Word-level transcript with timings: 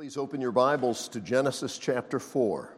Please 0.00 0.16
open 0.16 0.40
your 0.40 0.50
Bibles 0.50 1.08
to 1.08 1.20
Genesis 1.20 1.76
chapter 1.76 2.18
4. 2.18 2.74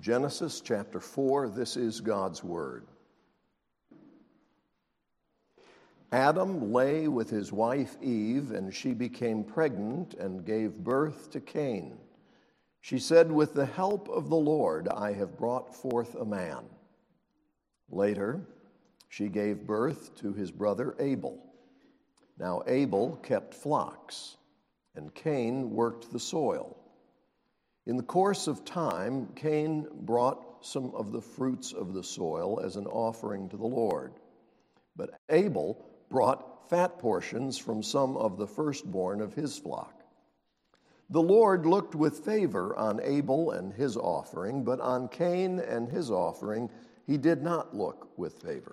Genesis 0.00 0.62
chapter 0.62 0.98
4, 0.98 1.50
this 1.50 1.76
is 1.76 2.00
God's 2.00 2.42
Word. 2.42 2.86
Adam 6.10 6.72
lay 6.72 7.06
with 7.06 7.28
his 7.28 7.52
wife 7.52 7.98
Eve, 8.00 8.52
and 8.52 8.72
she 8.72 8.94
became 8.94 9.44
pregnant 9.44 10.14
and 10.14 10.46
gave 10.46 10.78
birth 10.78 11.30
to 11.32 11.40
Cain. 11.40 11.98
She 12.80 12.98
said, 12.98 13.30
With 13.30 13.52
the 13.52 13.66
help 13.66 14.08
of 14.08 14.30
the 14.30 14.36
Lord, 14.36 14.88
I 14.88 15.12
have 15.12 15.36
brought 15.36 15.74
forth 15.74 16.14
a 16.14 16.24
man. 16.24 16.64
Later, 17.90 18.40
she 19.12 19.28
gave 19.28 19.66
birth 19.66 20.14
to 20.14 20.32
his 20.32 20.50
brother 20.50 20.96
Abel. 20.98 21.38
Now, 22.38 22.62
Abel 22.66 23.16
kept 23.22 23.52
flocks, 23.52 24.38
and 24.94 25.14
Cain 25.14 25.68
worked 25.68 26.10
the 26.10 26.18
soil. 26.18 26.78
In 27.84 27.98
the 27.98 28.02
course 28.02 28.46
of 28.46 28.64
time, 28.64 29.28
Cain 29.34 29.86
brought 29.92 30.64
some 30.64 30.94
of 30.94 31.12
the 31.12 31.20
fruits 31.20 31.74
of 31.74 31.92
the 31.92 32.02
soil 32.02 32.58
as 32.60 32.76
an 32.76 32.86
offering 32.86 33.50
to 33.50 33.58
the 33.58 33.66
Lord. 33.66 34.14
But 34.96 35.10
Abel 35.28 35.84
brought 36.08 36.70
fat 36.70 36.98
portions 36.98 37.58
from 37.58 37.82
some 37.82 38.16
of 38.16 38.38
the 38.38 38.46
firstborn 38.46 39.20
of 39.20 39.34
his 39.34 39.58
flock. 39.58 40.04
The 41.10 41.20
Lord 41.20 41.66
looked 41.66 41.94
with 41.94 42.24
favor 42.24 42.74
on 42.76 42.98
Abel 43.02 43.50
and 43.50 43.74
his 43.74 43.98
offering, 43.98 44.64
but 44.64 44.80
on 44.80 45.08
Cain 45.08 45.58
and 45.58 45.86
his 45.90 46.10
offering 46.10 46.70
he 47.06 47.18
did 47.18 47.42
not 47.42 47.76
look 47.76 48.08
with 48.16 48.40
favor. 48.40 48.72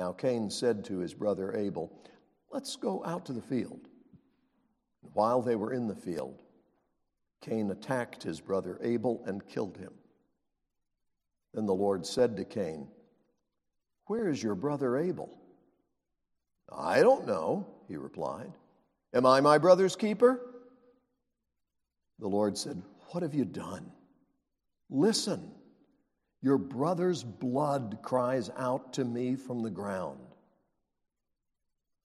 Now 0.00 0.12
Cain 0.12 0.48
said 0.48 0.82
to 0.86 0.96
his 0.96 1.12
brother 1.12 1.54
Abel, 1.54 1.92
Let's 2.50 2.74
go 2.74 3.04
out 3.04 3.26
to 3.26 3.34
the 3.34 3.42
field. 3.42 3.86
While 5.12 5.42
they 5.42 5.56
were 5.56 5.74
in 5.74 5.88
the 5.88 5.94
field, 5.94 6.40
Cain 7.42 7.70
attacked 7.70 8.22
his 8.22 8.40
brother 8.40 8.78
Abel 8.82 9.22
and 9.26 9.46
killed 9.46 9.76
him. 9.76 9.92
Then 11.52 11.66
the 11.66 11.74
Lord 11.74 12.06
said 12.06 12.34
to 12.38 12.46
Cain, 12.46 12.88
Where 14.06 14.30
is 14.30 14.42
your 14.42 14.54
brother 14.54 14.96
Abel? 14.96 15.38
I 16.72 17.02
don't 17.02 17.26
know, 17.26 17.66
he 17.86 17.96
replied. 17.96 18.54
Am 19.12 19.26
I 19.26 19.42
my 19.42 19.58
brother's 19.58 19.96
keeper? 19.96 20.40
The 22.20 22.28
Lord 22.28 22.56
said, 22.56 22.80
What 23.10 23.22
have 23.22 23.34
you 23.34 23.44
done? 23.44 23.92
Listen. 24.88 25.52
Your 26.42 26.58
brother's 26.58 27.22
blood 27.22 27.98
cries 28.02 28.50
out 28.56 28.92
to 28.94 29.04
me 29.04 29.36
from 29.36 29.62
the 29.62 29.70
ground. 29.70 30.20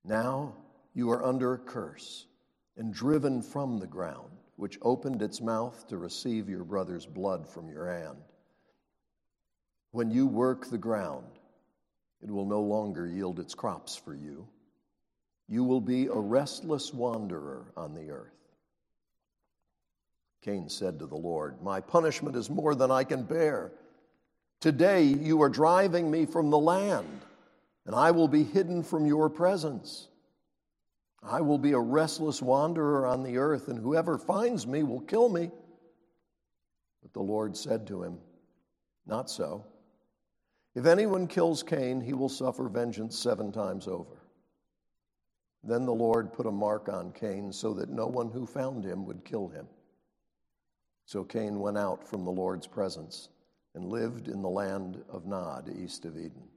Now 0.04 0.56
you 0.94 1.10
are 1.12 1.24
under 1.24 1.54
a 1.54 1.58
curse 1.58 2.28
and 2.78 2.94
driven 2.94 3.42
from 3.42 3.80
the 3.80 3.88
ground, 3.88 4.32
which 4.58 4.78
opened 4.82 5.22
its 5.22 5.40
mouth 5.40 5.88
to 5.88 5.98
receive 5.98 6.50
your 6.50 6.64
brother's 6.64 7.06
blood 7.06 7.48
from 7.48 7.70
your 7.70 7.90
hand. 7.92 8.18
When 9.92 10.12
you 10.12 10.28
work 10.28 10.70
the 10.70 10.78
ground, 10.78 11.26
it 12.22 12.30
will 12.30 12.46
no 12.46 12.62
longer 12.62 13.08
yield 13.08 13.40
its 13.40 13.56
crops 13.56 13.96
for 13.96 14.14
you. 14.14 14.48
You 15.48 15.64
will 15.64 15.82
be 15.82 16.08
a 16.08 16.16
restless 16.16 16.94
wanderer 16.94 17.72
on 17.78 17.94
the 17.94 18.10
earth. 18.10 18.32
Cain 20.42 20.68
said 20.68 21.00
to 21.00 21.08
the 21.08 21.16
Lord, 21.16 21.62
My 21.62 21.80
punishment 21.80 22.36
is 22.36 22.50
more 22.50 22.76
than 22.76 22.92
I 22.92 23.04
can 23.04 23.24
bear. 23.24 23.72
Today 24.66 25.04
you 25.04 25.44
are 25.44 25.50
driving 25.50 26.10
me 26.10 26.26
from 26.26 26.50
the 26.50 26.58
land, 26.58 27.22
and 27.86 27.94
I 27.94 28.10
will 28.10 28.28
be 28.28 28.44
hidden 28.44 28.82
from 28.82 29.06
your 29.06 29.30
presence. 29.30 30.08
I 31.22 31.42
will 31.42 31.60
be 31.60 31.74
a 31.74 31.80
restless 31.80 32.42
wanderer 32.42 33.06
on 33.06 33.22
the 33.22 33.38
earth, 33.38 33.68
and 33.68 33.78
whoever 33.78 34.18
finds 34.18 34.66
me 34.66 34.82
will 34.82 35.02
kill 35.02 35.30
me. 35.30 35.52
But 37.04 37.14
the 37.14 37.22
Lord 37.22 37.56
said 37.56 37.86
to 37.86 38.02
him, 38.02 38.18
Not 39.06 39.30
so. 39.30 39.68
If 40.74 40.88
anyone 40.88 41.28
kills 41.28 41.62
Cain, 41.62 42.02
he 42.02 42.14
will 42.14 42.28
suffer 42.28 42.68
vengeance 42.68 43.16
seven 43.16 43.52
times 43.52 43.88
over. 43.88 44.18
Then 45.64 45.86
the 45.86 45.94
Lord 45.94 46.34
put 46.34 46.48
a 46.48 46.52
mark 46.52 46.90
on 46.90 47.12
Cain 47.12 47.54
so 47.54 47.76
that 47.76 47.92
no 47.92 48.08
one 48.08 48.32
who 48.32 48.48
found 48.48 48.84
him 48.84 49.06
would 49.06 49.24
kill 49.26 49.48
him. 49.48 49.68
So 51.06 51.24
Cain 51.24 51.60
went 51.60 51.78
out 51.78 52.08
from 52.08 52.26
the 52.26 52.32
Lord's 52.32 52.66
presence 52.66 53.30
and 53.76 53.86
lived 53.86 54.28
in 54.28 54.42
the 54.42 54.50
land 54.50 55.04
of 55.10 55.26
Nod, 55.26 55.70
east 55.70 56.06
of 56.06 56.18
Eden. 56.18 56.48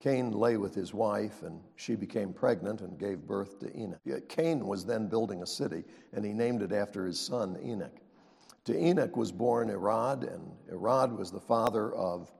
Cain 0.00 0.30
lay 0.30 0.56
with 0.56 0.74
his 0.74 0.94
wife, 0.94 1.42
and 1.42 1.60
she 1.76 1.96
became 1.96 2.32
pregnant 2.32 2.80
and 2.80 2.98
gave 2.98 3.26
birth 3.26 3.58
to 3.60 3.76
Enoch. 3.76 4.28
Cain 4.28 4.66
was 4.66 4.84
then 4.84 5.08
building 5.08 5.42
a 5.42 5.46
city, 5.46 5.84
and 6.12 6.24
he 6.24 6.32
named 6.32 6.62
it 6.62 6.72
after 6.72 7.04
his 7.04 7.18
son 7.18 7.58
Enoch. 7.62 8.00
To 8.64 8.78
Enoch 8.78 9.16
was 9.16 9.32
born 9.32 9.70
Irad, 9.70 10.22
and 10.32 10.52
Irad 10.70 11.16
was 11.16 11.30
the 11.30 11.40
father 11.40 11.92
of 11.94 12.32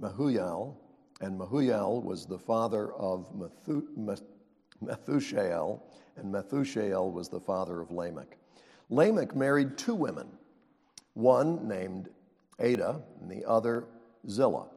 Mehujael, 0.00 0.74
and 1.20 1.38
Mehujael 1.38 2.02
was 2.02 2.26
the 2.26 2.38
father 2.38 2.92
of 2.94 3.32
Methushael, 4.82 5.80
and 6.16 6.34
Methushael 6.34 7.12
was 7.12 7.28
the 7.28 7.40
father 7.40 7.80
of 7.80 7.90
Lamech. 7.92 8.36
Lamech 8.90 9.36
married 9.36 9.78
two 9.78 9.94
women, 9.94 10.28
one 11.14 11.68
named 11.68 12.08
Adah, 12.58 13.00
and 13.20 13.30
the 13.30 13.44
other 13.44 13.84
Zillah. 14.28 14.68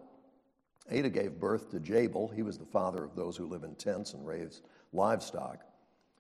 Adah 0.91 1.09
gave 1.09 1.39
birth 1.39 1.69
to 1.71 1.79
Jabal. 1.79 2.27
He 2.27 2.41
was 2.41 2.57
the 2.57 2.65
father 2.65 3.03
of 3.03 3.15
those 3.15 3.37
who 3.37 3.45
live 3.45 3.63
in 3.63 3.75
tents 3.75 4.13
and 4.13 4.25
raise 4.25 4.61
livestock. 4.91 5.63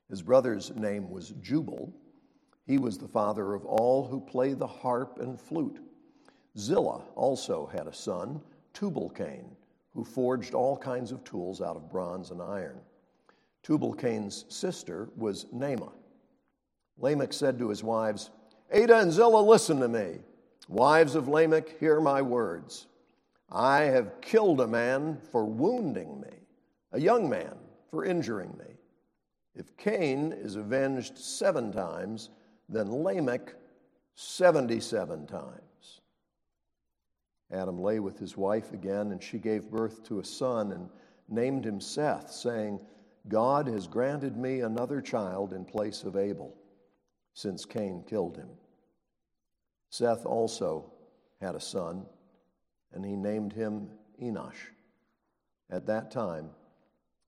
His 0.09 0.21
brother's 0.21 0.75
name 0.75 1.09
was 1.09 1.33
Jubal. 1.41 1.93
He 2.65 2.77
was 2.77 2.97
the 2.97 3.07
father 3.07 3.53
of 3.53 3.65
all 3.65 4.07
who 4.07 4.19
play 4.19 4.53
the 4.53 4.67
harp 4.67 5.19
and 5.19 5.39
flute. 5.39 5.79
Zillah 6.57 7.03
also 7.15 7.67
had 7.67 7.87
a 7.87 7.93
son, 7.93 8.41
Tubal-Cain, 8.73 9.45
who 9.93 10.03
forged 10.03 10.53
all 10.53 10.77
kinds 10.77 11.11
of 11.11 11.23
tools 11.23 11.61
out 11.61 11.75
of 11.75 11.91
bronze 11.91 12.31
and 12.31 12.41
iron. 12.41 12.79
Tubal-Cain's 13.63 14.45
sister 14.49 15.09
was 15.15 15.45
Naamah. 15.53 15.93
Lamech 16.97 17.33
said 17.33 17.57
to 17.59 17.69
his 17.69 17.83
wives, 17.83 18.29
Adah 18.73 18.99
and 18.99 19.11
Zillah, 19.11 19.41
listen 19.41 19.79
to 19.79 19.87
me. 19.87 20.19
Wives 20.69 21.15
of 21.15 21.27
Lamech, 21.27 21.79
hear 21.79 21.99
my 21.99 22.21
words. 22.21 22.85
I 23.51 23.81
have 23.81 24.21
killed 24.21 24.61
a 24.61 24.67
man 24.67 25.19
for 25.31 25.43
wounding 25.43 26.21
me, 26.21 26.37
a 26.91 26.99
young 26.99 27.27
man 27.27 27.55
for 27.89 28.05
injuring 28.05 28.55
me. 28.59 28.75
If 29.55 29.75
Cain 29.77 30.31
is 30.31 30.55
avenged 30.55 31.17
seven 31.17 31.71
times, 31.71 32.29
then 32.69 32.91
Lamech 33.03 33.55
77 34.13 35.25
times. 35.25 36.01
Adam 37.51 37.81
lay 37.81 37.99
with 37.99 38.19
his 38.19 38.37
wife 38.37 38.71
again, 38.71 39.11
and 39.11 39.23
she 39.23 39.39
gave 39.39 39.71
birth 39.71 40.03
to 40.03 40.19
a 40.19 40.23
son 40.23 40.71
and 40.73 40.87
named 41.27 41.65
him 41.65 41.81
Seth, 41.81 42.31
saying, 42.31 42.79
God 43.27 43.65
has 43.65 43.87
granted 43.87 44.37
me 44.37 44.59
another 44.59 45.01
child 45.01 45.51
in 45.51 45.65
place 45.65 46.03
of 46.03 46.15
Abel, 46.15 46.55
since 47.33 47.65
Cain 47.65 48.03
killed 48.07 48.37
him. 48.37 48.49
Seth 49.89 50.25
also 50.25 50.91
had 51.41 51.55
a 51.55 51.59
son, 51.59 52.05
and 52.93 53.03
he 53.03 53.15
named 53.15 53.53
him 53.53 53.89
Enosh. 54.21 54.71
At 55.69 55.85
that 55.87 56.11
time, 56.11 56.49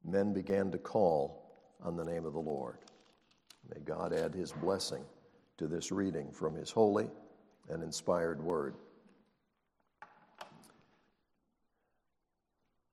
men 0.03 0.33
began 0.33 0.71
to 0.71 0.77
call 0.77 1.51
on 1.81 1.95
the 1.95 2.03
name 2.03 2.25
of 2.25 2.33
the 2.33 2.39
Lord. 2.39 2.77
May 3.73 3.81
God 3.81 4.13
add 4.13 4.33
his 4.33 4.51
blessing 4.51 5.03
to 5.57 5.67
this 5.67 5.91
reading 5.91 6.31
from 6.31 6.55
his 6.55 6.71
holy 6.71 7.09
and 7.69 7.83
inspired 7.83 8.41
word. 8.41 8.75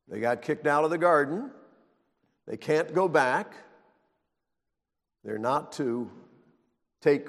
They 0.09 0.21
got 0.21 0.43
kicked 0.43 0.67
out 0.67 0.85
of 0.85 0.91
the 0.91 0.99
garden. 0.99 1.51
They 2.47 2.57
can't 2.57 2.95
go 2.95 3.09
back. 3.09 3.53
They're 5.25 5.39
not 5.39 5.73
to 5.73 6.11
take 7.03 7.29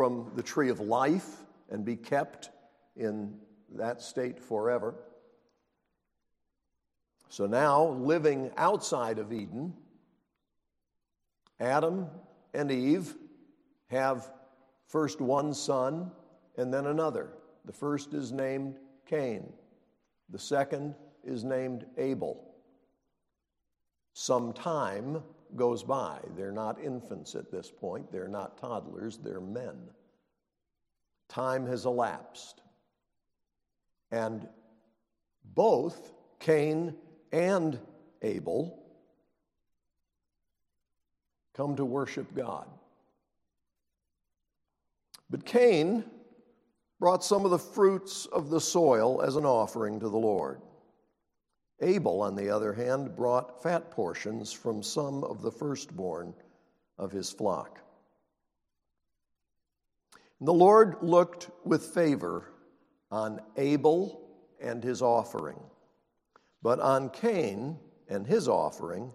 from 0.00 0.32
the 0.34 0.42
tree 0.42 0.70
of 0.70 0.80
life 0.80 1.42
and 1.68 1.84
be 1.84 1.94
kept 1.94 2.48
in 2.96 3.34
that 3.74 4.00
state 4.00 4.40
forever. 4.40 4.94
So 7.28 7.44
now, 7.44 7.88
living 7.88 8.50
outside 8.56 9.18
of 9.18 9.30
Eden, 9.30 9.74
Adam 11.60 12.06
and 12.54 12.72
Eve 12.72 13.14
have 13.88 14.32
first 14.86 15.20
one 15.20 15.52
son 15.52 16.10
and 16.56 16.72
then 16.72 16.86
another. 16.86 17.34
The 17.66 17.72
first 17.74 18.14
is 18.14 18.32
named 18.32 18.76
Cain, 19.04 19.52
the 20.30 20.38
second 20.38 20.94
is 21.24 21.44
named 21.44 21.84
Abel. 21.98 22.54
Some 24.14 24.54
time 24.54 25.22
goes 25.56 25.82
by. 25.82 26.20
They're 26.36 26.52
not 26.52 26.80
infants 26.80 27.34
at 27.34 27.50
this 27.50 27.70
point, 27.70 28.10
they're 28.12 28.28
not 28.28 28.58
toddlers, 28.58 29.18
they're 29.18 29.40
men. 29.40 29.76
Time 31.28 31.66
has 31.66 31.84
elapsed. 31.84 32.60
And 34.10 34.48
both 35.54 36.12
Cain 36.40 36.94
and 37.32 37.78
Abel 38.22 38.82
come 41.54 41.76
to 41.76 41.84
worship 41.84 42.34
God. 42.34 42.66
But 45.28 45.44
Cain 45.44 46.04
brought 46.98 47.24
some 47.24 47.44
of 47.44 47.50
the 47.50 47.58
fruits 47.58 48.26
of 48.26 48.50
the 48.50 48.60
soil 48.60 49.22
as 49.22 49.36
an 49.36 49.46
offering 49.46 50.00
to 50.00 50.08
the 50.08 50.18
Lord. 50.18 50.60
Abel, 51.80 52.22
on 52.22 52.34
the 52.34 52.50
other 52.50 52.72
hand, 52.72 53.16
brought 53.16 53.62
fat 53.62 53.90
portions 53.90 54.52
from 54.52 54.82
some 54.82 55.24
of 55.24 55.42
the 55.42 55.50
firstborn 55.50 56.34
of 56.98 57.10
his 57.10 57.30
flock. 57.30 57.80
The 60.40 60.52
Lord 60.52 60.96
looked 61.02 61.50
with 61.64 61.84
favor 61.86 62.52
on 63.10 63.40
Abel 63.56 64.28
and 64.60 64.82
his 64.82 65.02
offering, 65.02 65.58
but 66.62 66.80
on 66.80 67.10
Cain 67.10 67.78
and 68.08 68.26
his 68.26 68.48
offering, 68.48 69.12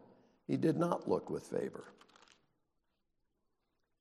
he 0.47 0.57
did 0.57 0.77
not 0.77 1.07
look 1.07 1.29
with 1.29 1.43
favor. 1.43 1.85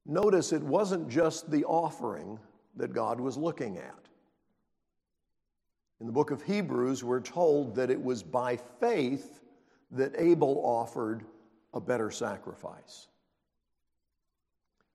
Notice 0.06 0.52
it 0.52 0.62
wasn't 0.62 1.08
just 1.08 1.50
the 1.50 1.64
offering 1.64 2.38
that 2.76 2.92
God 2.92 3.20
was 3.20 3.36
looking 3.36 3.78
at. 3.78 4.08
In 6.00 6.06
the 6.06 6.12
book 6.12 6.30
of 6.30 6.42
Hebrews, 6.42 7.04
we're 7.04 7.20
told 7.20 7.76
that 7.76 7.90
it 7.90 8.02
was 8.02 8.22
by 8.22 8.56
faith 8.56 9.40
that 9.92 10.12
Abel 10.18 10.60
offered 10.64 11.24
a 11.72 11.80
better 11.80 12.10
sacrifice. 12.10 13.08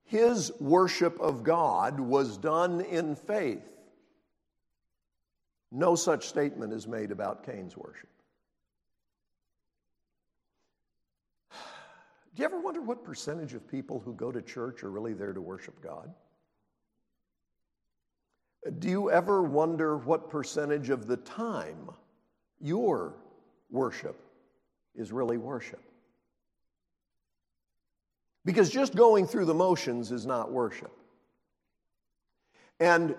His 0.04 0.52
worship 0.60 1.18
of 1.20 1.44
God 1.44 2.00
was 2.00 2.36
done 2.36 2.80
in 2.80 3.14
faith. 3.14 3.70
No 5.70 5.94
such 5.94 6.28
statement 6.28 6.72
is 6.72 6.86
made 6.86 7.12
about 7.12 7.44
Cain's 7.44 7.76
worship. 7.76 8.08
Do 12.34 12.42
you 12.42 12.44
ever 12.44 12.60
wonder 12.60 12.80
what 12.80 13.04
percentage 13.04 13.54
of 13.54 13.68
people 13.68 14.00
who 14.00 14.14
go 14.14 14.32
to 14.32 14.42
church 14.42 14.82
are 14.82 14.90
really 14.90 15.14
there 15.14 15.32
to 15.32 15.40
worship 15.40 15.80
God? 15.82 16.12
Do 18.78 18.88
you 18.88 19.10
ever 19.10 19.42
wonder 19.42 19.96
what 19.96 20.28
percentage 20.28 20.90
of 20.90 21.06
the 21.06 21.16
time 21.16 21.90
your 22.60 23.14
worship 23.70 24.20
is 24.94 25.12
really 25.12 25.38
worship? 25.38 25.80
Because 28.44 28.70
just 28.70 28.94
going 28.94 29.26
through 29.26 29.46
the 29.46 29.54
motions 29.54 30.12
is 30.12 30.26
not 30.26 30.50
worship. 30.52 30.92
And 32.78 33.14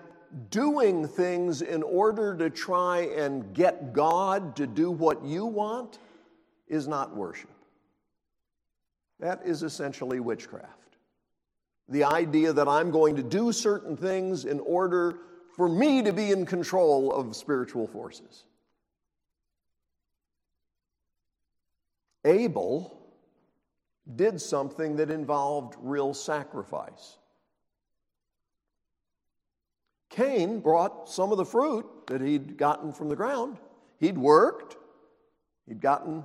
doing 0.50 1.06
things 1.06 1.62
in 1.62 1.82
order 1.82 2.36
to 2.36 2.50
try 2.50 3.00
and 3.16 3.52
get 3.52 3.92
God 3.92 4.56
to 4.56 4.66
do 4.66 4.90
what 4.90 5.24
you 5.24 5.44
want 5.44 5.98
is 6.68 6.88
not 6.88 7.14
worship. 7.14 7.50
That 9.20 9.42
is 9.44 9.62
essentially 9.62 10.20
witchcraft. 10.20 10.96
The 11.88 12.04
idea 12.04 12.52
that 12.52 12.66
I'm 12.66 12.90
going 12.90 13.16
to 13.16 13.22
do 13.22 13.52
certain 13.52 13.96
things 13.96 14.44
in 14.44 14.58
order 14.60 15.18
for 15.56 15.68
me 15.68 16.02
to 16.02 16.12
be 16.12 16.30
in 16.30 16.46
control 16.46 17.12
of 17.12 17.36
spiritual 17.36 17.86
forces. 17.86 18.44
Abel 22.24 22.98
did 24.16 24.40
something 24.40 24.96
that 24.96 25.10
involved 25.10 25.74
real 25.80 26.14
sacrifice. 26.14 27.18
Cain 30.10 30.60
brought 30.60 31.08
some 31.08 31.32
of 31.32 31.38
the 31.38 31.44
fruit 31.44 31.86
that 32.06 32.20
he'd 32.20 32.56
gotten 32.56 32.92
from 32.92 33.08
the 33.08 33.16
ground. 33.16 33.56
He'd 33.98 34.18
worked, 34.18 34.76
he'd 35.66 35.80
gotten 35.80 36.24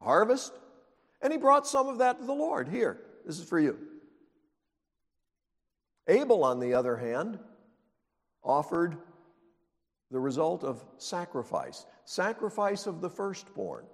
harvest, 0.00 0.52
and 1.22 1.32
he 1.32 1.38
brought 1.38 1.66
some 1.66 1.88
of 1.88 1.98
that 1.98 2.18
to 2.18 2.26
the 2.26 2.32
Lord. 2.32 2.68
Here, 2.68 3.00
this 3.24 3.38
is 3.38 3.48
for 3.48 3.58
you. 3.58 3.78
Abel, 6.06 6.44
on 6.44 6.60
the 6.60 6.74
other 6.74 6.96
hand, 6.96 7.38
offered 8.46 8.96
the 10.10 10.20
result 10.20 10.64
of 10.64 10.82
sacrifice 10.96 11.84
sacrifice 12.04 12.86
of 12.86 13.00
the 13.00 13.10
firstborn. 13.10 13.84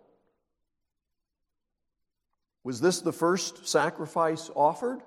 Was 2.63 2.81
this 2.81 3.01
the 3.01 3.13
first 3.13 3.67
sacrifice 3.67 4.51
offered? 4.55 5.01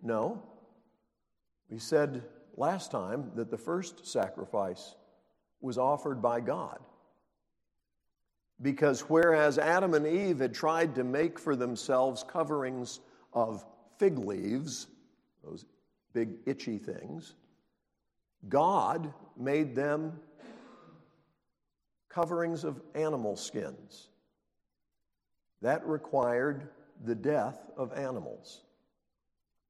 No. 0.00 0.42
We 1.68 1.78
said 1.78 2.22
last 2.56 2.92
time 2.92 3.32
that 3.34 3.50
the 3.50 3.58
first 3.58 4.06
sacrifice 4.06 4.94
was 5.60 5.76
offered 5.78 6.22
by 6.22 6.40
God. 6.40 6.78
Because 8.62 9.00
whereas 9.00 9.58
Adam 9.58 9.94
and 9.94 10.06
Eve 10.06 10.38
had 10.38 10.54
tried 10.54 10.94
to 10.94 11.04
make 11.04 11.38
for 11.38 11.56
themselves 11.56 12.24
coverings 12.26 13.00
of 13.32 13.64
fig 13.98 14.18
leaves, 14.18 14.86
those 15.42 15.66
big 16.12 16.36
itchy 16.46 16.78
things, 16.78 17.34
God 18.48 19.12
made 19.36 19.74
them 19.74 20.20
coverings 22.08 22.64
of 22.64 22.80
animal 22.94 23.36
skins. 23.36 24.08
That 25.62 25.86
required 25.86 26.68
the 27.04 27.14
death 27.14 27.70
of 27.76 27.92
animals. 27.92 28.62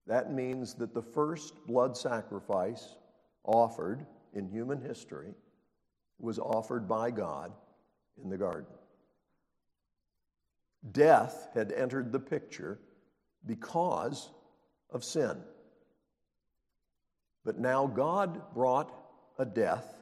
That 0.07 0.33
means 0.33 0.75
that 0.75 0.93
the 0.93 1.03
first 1.03 1.55
blood 1.67 1.97
sacrifice 1.97 2.97
offered 3.45 4.07
in 4.35 4.49
human 4.49 4.81
history 4.81 5.35
was 6.19 6.39
offered 6.39 6.89
by 6.89 7.11
God 7.11 7.53
in 8.23 8.29
the 8.29 8.37
garden. 8.37 8.67
Death 10.93 11.49
had 11.55 11.73
entered 11.73 12.13
the 12.13 12.21
picture 12.21 12.79
because 13.47 14.31
of 14.91 15.03
sin. 15.03 15.39
But 17.45 17.59
now 17.59 17.87
God 17.87 18.55
brought 18.55 18.91
a 19.39 19.45
death 19.45 19.95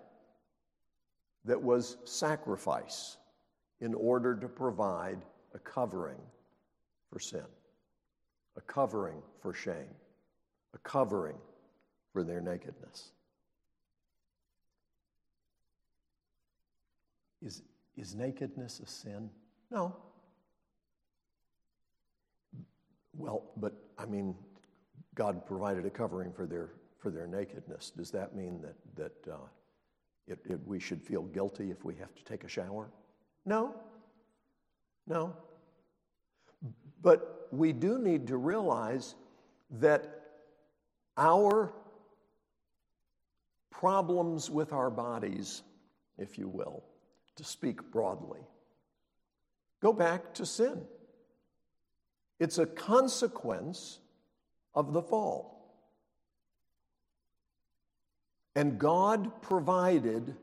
that 1.44 1.60
was 1.60 1.96
sacrifice 2.04 3.16
in 3.80 3.94
order 3.94 4.36
to 4.36 4.48
provide 4.48 5.18
a 5.54 5.58
covering 5.58 6.20
for 7.10 7.18
sin, 7.18 7.44
a 8.56 8.60
covering 8.60 9.20
for 9.40 9.52
shame, 9.52 9.94
a 10.74 10.78
covering 10.78 11.36
for 12.12 12.22
their 12.22 12.40
nakedness. 12.40 13.10
Is, 17.42 17.62
is 17.96 18.14
nakedness 18.14 18.78
a 18.78 18.86
sin? 18.86 19.28
No. 19.70 19.96
Well, 23.14 23.50
but 23.56 23.72
I 23.98 24.06
mean, 24.06 24.36
God 25.16 25.44
provided 25.44 25.84
a 25.84 25.90
covering 25.90 26.32
for 26.32 26.46
their 26.46 26.70
for 27.02 27.10
their 27.10 27.26
nakedness. 27.26 27.90
Does 27.90 28.12
that 28.12 28.36
mean 28.36 28.62
that, 28.62 28.76
that 28.94 29.32
uh, 29.32 29.36
it, 30.28 30.38
it, 30.48 30.60
we 30.64 30.78
should 30.78 31.02
feel 31.02 31.22
guilty 31.22 31.70
if 31.70 31.84
we 31.84 31.96
have 31.96 32.14
to 32.14 32.24
take 32.24 32.44
a 32.44 32.48
shower? 32.48 32.88
No. 33.44 33.74
No. 35.08 35.34
But 37.02 37.48
we 37.50 37.72
do 37.72 37.98
need 37.98 38.28
to 38.28 38.36
realize 38.36 39.16
that 39.80 40.20
our 41.16 41.72
problems 43.70 44.48
with 44.48 44.72
our 44.72 44.90
bodies, 44.90 45.62
if 46.18 46.38
you 46.38 46.48
will, 46.48 46.84
to 47.34 47.42
speak 47.42 47.90
broadly, 47.90 48.40
go 49.80 49.92
back 49.92 50.34
to 50.34 50.46
sin. 50.46 50.82
It's 52.38 52.58
a 52.58 52.66
consequence 52.66 53.98
of 54.74 54.92
the 54.92 55.02
fall. 55.02 55.61
And 58.54 58.78
God 58.78 59.42
provided 59.42 60.36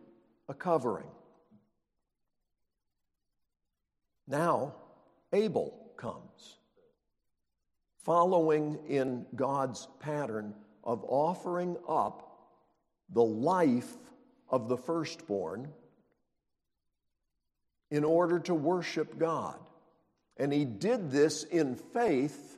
a 0.48 0.54
covering. 0.54 1.08
Now, 4.28 4.76
Abel 5.34 5.92
comes, 5.98 6.58
following 8.04 8.80
in 8.88 9.26
God's 9.36 9.88
pattern 10.00 10.54
of 10.84 11.04
offering 11.08 11.78
up 11.88 12.26
the 13.12 13.24
life 13.24 13.92
of 14.50 14.70
the 14.70 14.78
firstborn 14.78 15.68
in 17.92 18.04
order 18.04 18.40
to 18.40 18.54
worship 18.54 19.18
God. 19.18 19.60
And 20.38 20.54
he 20.54 20.64
did 20.66 21.12
this 21.12 21.44
in 21.44 21.76
faith, 21.76 22.58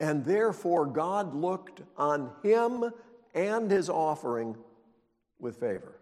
and 0.00 0.24
therefore 0.24 0.86
God 0.86 1.34
looked 1.34 1.82
on 1.96 2.30
him 2.42 2.92
and 3.34 3.70
his 3.70 3.88
offering 3.88 4.56
with 5.38 5.56
favor. 5.56 6.00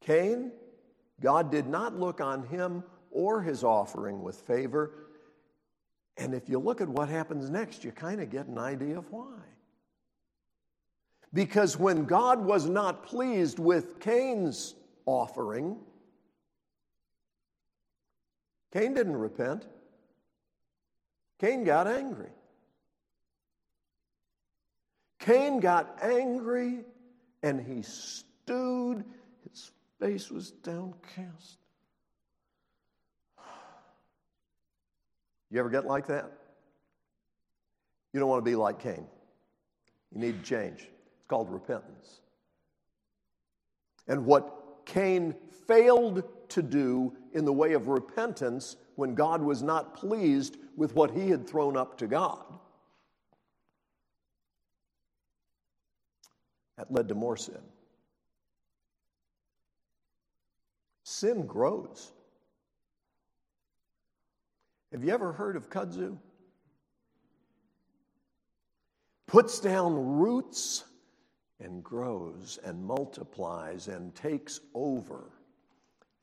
Cain, 0.00 0.52
God 1.20 1.50
did 1.50 1.66
not 1.66 1.98
look 1.98 2.20
on 2.20 2.46
him 2.46 2.84
or 3.10 3.42
his 3.42 3.64
offering 3.64 4.22
with 4.22 4.40
favor. 4.42 4.92
And 6.16 6.34
if 6.34 6.48
you 6.48 6.58
look 6.58 6.80
at 6.80 6.88
what 6.88 7.08
happens 7.08 7.50
next, 7.50 7.84
you 7.84 7.92
kind 7.92 8.20
of 8.20 8.30
get 8.30 8.46
an 8.46 8.58
idea 8.58 8.98
of 8.98 9.10
why. 9.10 9.38
Because 11.32 11.78
when 11.78 12.04
God 12.04 12.44
was 12.44 12.68
not 12.68 13.04
pleased 13.04 13.58
with 13.58 14.00
Cain's 14.00 14.74
offering, 15.04 15.76
Cain 18.72 18.94
didn't 18.94 19.16
repent. 19.16 19.66
Cain 21.38 21.64
got 21.64 21.86
angry. 21.86 22.30
Cain 25.18 25.60
got 25.60 25.98
angry 26.02 26.84
and 27.42 27.60
he 27.60 27.82
stewed. 27.82 29.04
His 29.48 29.70
face 30.00 30.30
was 30.30 30.50
downcast. 30.50 31.58
You 35.50 35.60
ever 35.60 35.70
get 35.70 35.86
like 35.86 36.06
that? 36.08 36.30
You 38.12 38.20
don't 38.20 38.28
want 38.28 38.44
to 38.44 38.50
be 38.50 38.54
like 38.54 38.78
Cain. 38.80 39.06
You 40.12 40.20
need 40.20 40.44
to 40.44 40.48
change. 40.48 40.80
It's 40.80 41.26
called 41.26 41.50
repentance. 41.50 42.20
And 44.06 44.24
what 44.24 44.84
Cain 44.84 45.34
failed 45.66 46.22
to 46.48 46.62
do 46.62 47.14
in 47.34 47.44
the 47.44 47.52
way 47.52 47.74
of 47.74 47.88
repentance 47.88 48.76
when 48.96 49.14
God 49.14 49.42
was 49.42 49.62
not 49.62 49.94
pleased 49.94 50.56
with 50.76 50.94
what 50.94 51.10
he 51.10 51.28
had 51.28 51.46
thrown 51.46 51.76
up 51.76 51.98
to 51.98 52.06
God, 52.06 52.44
that 56.78 56.92
led 56.92 57.08
to 57.08 57.14
more 57.14 57.36
sin. 57.36 57.58
Sin 61.02 61.44
grows. 61.46 62.12
Have 64.92 65.02
you 65.02 65.12
ever 65.12 65.32
heard 65.32 65.56
of 65.56 65.68
kudzu? 65.68 66.16
Puts 69.26 69.58
down 69.58 69.94
roots 70.18 70.84
and 71.60 71.82
grows 71.82 72.58
and 72.64 72.82
multiplies 72.82 73.88
and 73.88 74.14
takes 74.14 74.60
over. 74.72 75.32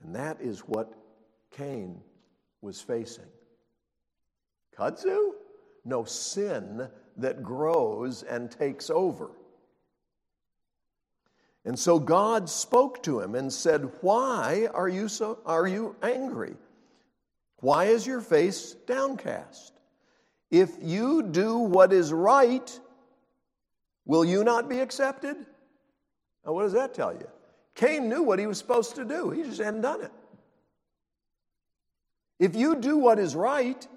And 0.02 0.16
that 0.16 0.40
is 0.40 0.62
what 0.62 0.94
Cain 1.52 2.00
was 2.62 2.80
facing. 2.80 3.26
Kudzu? 4.78 5.32
No, 5.84 6.06
sin 6.06 6.88
that 7.18 7.44
grows 7.44 8.24
and 8.24 8.50
takes 8.50 8.90
over. 8.90 9.32
And 11.66 11.78
so 11.78 12.00
God 12.00 12.48
spoke 12.48 13.02
to 13.04 13.20
him 13.20 13.34
and 13.34 13.52
said, 13.52 13.90
Why 14.02 14.68
are 14.74 14.88
you 14.88 15.08
so 15.08 15.40
are 15.46 15.68
you 15.68 15.96
angry? 16.04 16.56
Why 17.58 17.86
is 17.86 18.06
your 18.06 18.22
face 18.22 18.76
downcast? 18.86 19.74
If 20.52 20.78
you 20.82 21.24
do 21.24 21.58
what 21.58 21.92
is 21.92 22.14
right, 22.14 22.80
will 24.06 24.24
you 24.24 24.44
not 24.44 24.70
be 24.70 24.80
accepted? 24.80 25.36
Now, 26.46 26.54
what 26.54 26.64
does 26.64 26.74
that 26.74 26.94
tell 26.94 27.14
you? 27.14 27.28
Cain 27.74 28.08
knew 28.08 28.22
what 28.22 28.38
he 28.38 28.46
was 28.46 28.60
supposed 28.60 28.96
to 28.96 29.04
do, 29.04 29.32
he 29.32 29.42
just 29.42 29.60
hadn't 29.60 29.82
done 29.82 30.02
it. 30.02 30.12
If 32.40 32.56
you 32.56 32.76
do 32.76 32.98
what 32.98 33.18
is 33.18 33.36
right, 33.36 33.88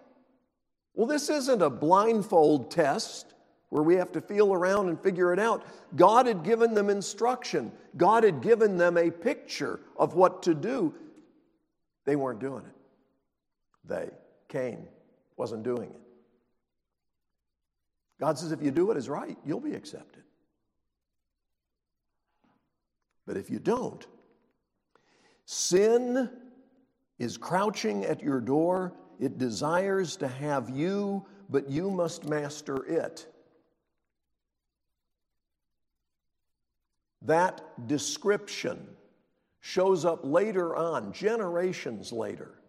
well, 0.95 1.07
this 1.07 1.29
isn't 1.29 1.61
a 1.61 1.71
blindfold 1.71 2.71
test 2.71 3.35
where 3.71 3.83
we 3.83 3.97
have 3.97 4.13
to 4.13 4.21
feel 4.21 4.53
around 4.53 4.89
and 4.89 5.01
figure 5.01 5.33
it 5.33 5.39
out. 5.39 5.65
God 5.95 6.27
had 6.27 6.43
given 6.43 6.75
them 6.75 6.89
instruction, 6.89 7.73
God 7.97 8.25
had 8.25 8.41
given 8.41 8.77
them 8.77 8.97
a 8.97 9.11
picture 9.11 9.81
of 9.97 10.15
what 10.15 10.43
to 10.45 10.55
do. 10.55 10.95
They 12.05 12.17
weren't 12.17 12.41
doing 12.41 12.65
it. 12.65 12.75
They, 13.85 14.11
Cain, 14.49 14.87
wasn't 15.37 15.63
doing 15.63 15.91
it. 15.91 16.01
God 18.19 18.39
says, 18.39 18.51
if 18.51 18.63
you 18.63 18.71
do 18.71 18.87
what 18.87 18.97
is 18.97 19.09
right, 19.09 19.37
you'll 19.45 19.61
be 19.61 19.75
accepted. 19.75 20.23
But 23.27 23.37
if 23.37 23.51
you 23.51 23.59
don't, 23.59 24.07
sin 25.45 26.31
is 27.19 27.37
crouching 27.37 28.05
at 28.05 28.23
your 28.23 28.41
door. 28.41 28.95
It 29.21 29.39
desires 29.39 30.17
to 30.17 30.29
have 30.29 30.71
you, 30.71 31.27
but 31.51 31.69
you 31.69 31.91
must 31.91 32.29
master 32.29 32.85
it. 32.87 33.27
That 37.23 37.87
description 37.89 38.87
shows 39.61 40.05
up 40.05 40.21
later 40.23 40.77
on, 40.77 41.13
generations 41.13 42.13
later, 42.13 42.61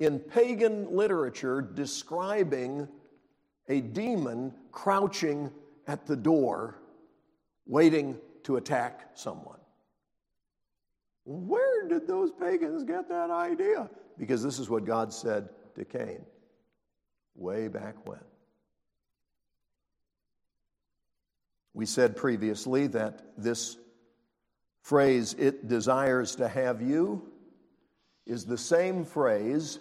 in 0.00 0.18
pagan 0.18 0.94
literature 0.94 1.60
describing 1.62 2.88
a 3.68 3.80
demon 3.80 4.52
crouching 4.70 5.50
at 5.86 6.06
the 6.06 6.16
door, 6.16 6.78
waiting 7.66 8.16
to 8.44 8.56
attack 8.56 9.10
someone. 9.14 9.58
Where 11.24 11.86
did 11.88 12.06
those 12.06 12.30
pagans 12.30 12.84
get 12.84 13.08
that 13.08 13.30
idea? 13.30 13.90
Because 14.18 14.42
this 14.42 14.58
is 14.58 14.70
what 14.70 14.84
God 14.84 15.12
said 15.12 15.48
to 15.74 15.84
Cain 15.84 16.24
way 17.34 17.68
back 17.68 18.06
when. 18.06 18.20
We 21.78 21.86
said 21.86 22.16
previously 22.16 22.88
that 22.88 23.22
this 23.36 23.76
phrase, 24.82 25.36
it 25.38 25.68
desires 25.68 26.34
to 26.34 26.48
have 26.48 26.82
you, 26.82 27.22
is 28.26 28.44
the 28.44 28.58
same 28.58 29.04
phrase 29.04 29.78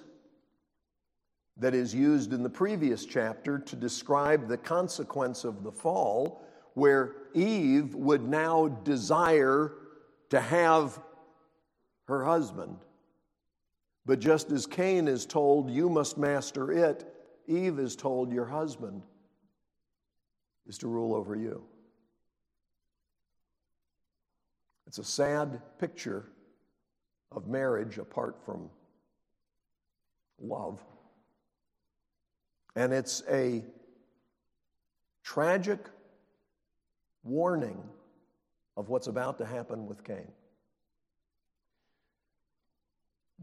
that 1.58 1.74
is 1.74 1.96
used 1.96 2.34
in 2.34 2.44
the 2.44 2.51
previous 2.51 3.04
chapter 3.04 3.58
to 3.58 3.75
describe 3.75 4.48
the 4.48 4.58
consequence 4.58 5.44
of 5.44 5.63
the 5.63 5.72
fall, 5.72 6.46
where 6.75 7.16
Eve 7.34 7.96
would 7.96 8.30
now 8.30 8.68
desire 8.68 9.74
to 10.30 10.39
have 10.39 11.00
her 12.04 12.24
husband. 12.24 12.77
But 14.06 14.20
just 14.20 14.51
as 14.51 14.68
Cain 14.68 15.08
is 15.08 15.25
told, 15.25 15.72
you 15.72 15.89
must 15.89 16.16
master 16.16 16.72
it, 16.72 17.12
Eve 17.48 17.80
is 17.80 17.96
told, 17.96 18.32
your 18.32 18.46
husband 18.46 19.01
is 20.68 20.77
to 20.77 20.88
rule 20.88 21.16
over 21.16 21.36
you. 21.36 21.63
It's 24.88 25.00
a 25.00 25.03
sad 25.03 25.62
picture 25.79 26.25
of 27.34 27.48
marriage 27.48 27.98
apart 27.98 28.38
from 28.46 28.70
love. 30.41 30.79
And 32.75 32.94
it's 32.94 33.22
a 33.29 33.65
tragic 35.24 35.79
warning 37.24 37.84
of 38.77 38.88
what's 38.88 39.08
about 39.08 39.38
to 39.39 39.46
happen 39.46 39.88
with 39.88 40.06
Cain. 40.06 40.32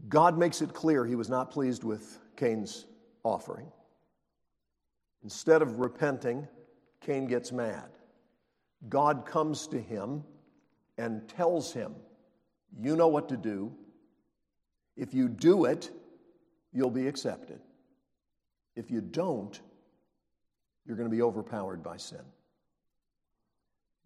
God 0.09 0.37
makes 0.37 0.61
it 0.61 0.73
clear 0.73 1.05
he 1.05 1.15
was 1.15 1.29
not 1.29 1.51
pleased 1.51 1.83
with 1.83 2.19
Cain's 2.37 2.85
offering. 3.23 3.67
Instead 5.23 5.61
of 5.61 5.79
repenting, 5.79 6.47
Cain 7.01 7.27
gets 7.27 7.51
mad. 7.51 7.89
God 8.89 9.25
comes 9.25 9.67
to 9.67 9.79
him 9.79 10.23
and 10.97 11.27
tells 11.27 11.73
him, 11.73 11.95
You 12.79 12.95
know 12.95 13.07
what 13.07 13.29
to 13.29 13.37
do. 13.37 13.73
If 14.95 15.13
you 15.13 15.27
do 15.27 15.65
it, 15.65 15.91
you'll 16.71 16.89
be 16.89 17.07
accepted. 17.07 17.59
If 18.75 18.89
you 18.91 19.01
don't, 19.01 19.59
you're 20.85 20.97
going 20.97 21.09
to 21.09 21.15
be 21.15 21.21
overpowered 21.21 21.83
by 21.83 21.97
sin. 21.97 22.21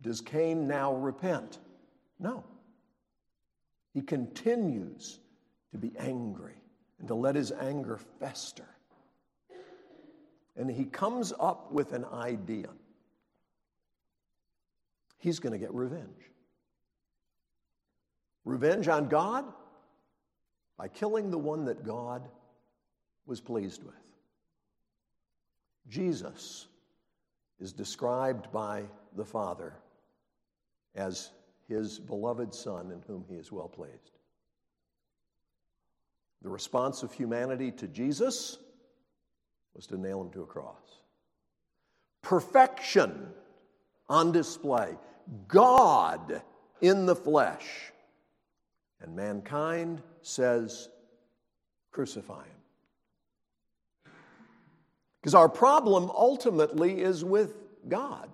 Does 0.01 0.22
Cain 0.22 0.67
now 0.67 0.93
repent? 0.93 1.60
No. 2.19 2.43
He 3.93 4.01
continues 4.01 5.19
to 5.72 5.77
be 5.77 5.91
angry 5.98 6.55
and 7.00 7.08
to 7.08 7.15
let 7.15 7.36
his 7.36 7.51
anger 7.51 8.00
fester. 8.19 8.67
And 10.55 10.69
he 10.69 10.86
comes 10.86 11.34
up 11.39 11.72
with 11.72 11.93
an 11.93 12.05
idea. 12.05 12.69
He's 15.17 15.39
going 15.39 15.53
to 15.53 15.60
get 15.60 15.74
revenge. 15.74 16.29
Revenge 18.46 18.88
on 18.88 19.08
God 19.08 19.46
by 20.77 20.88
killing 20.88 21.29
the 21.29 21.38
one 21.38 21.65
that 21.65 21.84
God 21.84 22.27
was 23.25 23.41
pleased 23.41 23.84
with. 23.84 23.93
Jesus 25.88 26.67
is 27.60 27.74
described 27.74 28.51
by 28.51 28.84
the 29.15 29.25
Father 29.25 29.74
as 30.96 31.31
his 31.67 32.00
beloved 32.00 32.53
Son 32.53 32.91
in 32.91 33.01
whom 33.08 33.25
he 33.27 33.36
is 33.36 33.51
well 33.51 33.67
pleased. 33.67 34.17
The 36.41 36.50
response 36.50 37.03
of 37.03 37.12
humanity 37.12 37.72
to 37.74 37.88
Jesus 37.88 38.58
was 39.75 39.86
to 39.88 39.98
nail 39.98 40.22
him 40.22 40.31
to 40.31 40.43
a 40.43 40.46
cross. 40.46 41.00
Perfection 42.22 43.29
on 44.08 44.31
display, 44.31 44.98
God 45.48 46.41
in 46.81 47.05
the 47.05 47.15
flesh. 47.15 47.91
And 49.01 49.15
mankind 49.15 50.01
says, 50.22 50.89
crucify 51.91 52.44
him. 52.44 54.13
Because 55.22 55.36
our 55.36 55.50
problem 55.50 56.10
ultimately 56.12 57.01
is 57.01 57.24
with 57.24 57.53
God. 57.88 58.29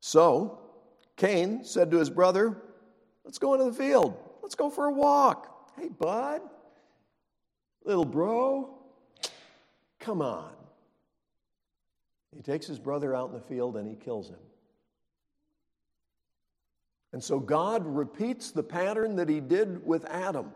So, 0.00 0.58
Cain 1.16 1.64
said 1.64 1.90
to 1.90 1.98
his 1.98 2.10
brother, 2.10 2.60
Let's 3.24 3.38
go 3.38 3.54
into 3.54 3.64
the 3.64 3.72
field. 3.72 4.16
Let's 4.42 4.54
go 4.54 4.68
for 4.68 4.86
a 4.86 4.92
walk. 4.92 5.72
Hey, 5.78 5.88
bud, 5.88 6.42
little 7.84 8.04
bro, 8.04 8.78
come 9.98 10.20
on. 10.20 10.52
He 12.36 12.42
takes 12.42 12.66
his 12.66 12.78
brother 12.78 13.14
out 13.14 13.28
in 13.28 13.34
the 13.34 13.40
field 13.40 13.76
and 13.76 13.88
he 13.88 13.94
kills 13.94 14.28
him. 14.28 14.38
And 17.14 17.22
so 17.22 17.38
God 17.38 17.86
repeats 17.86 18.50
the 18.50 18.64
pattern 18.64 19.14
that 19.16 19.28
he 19.28 19.38
did 19.38 19.86
with 19.86 20.04
Adam. 20.06 20.50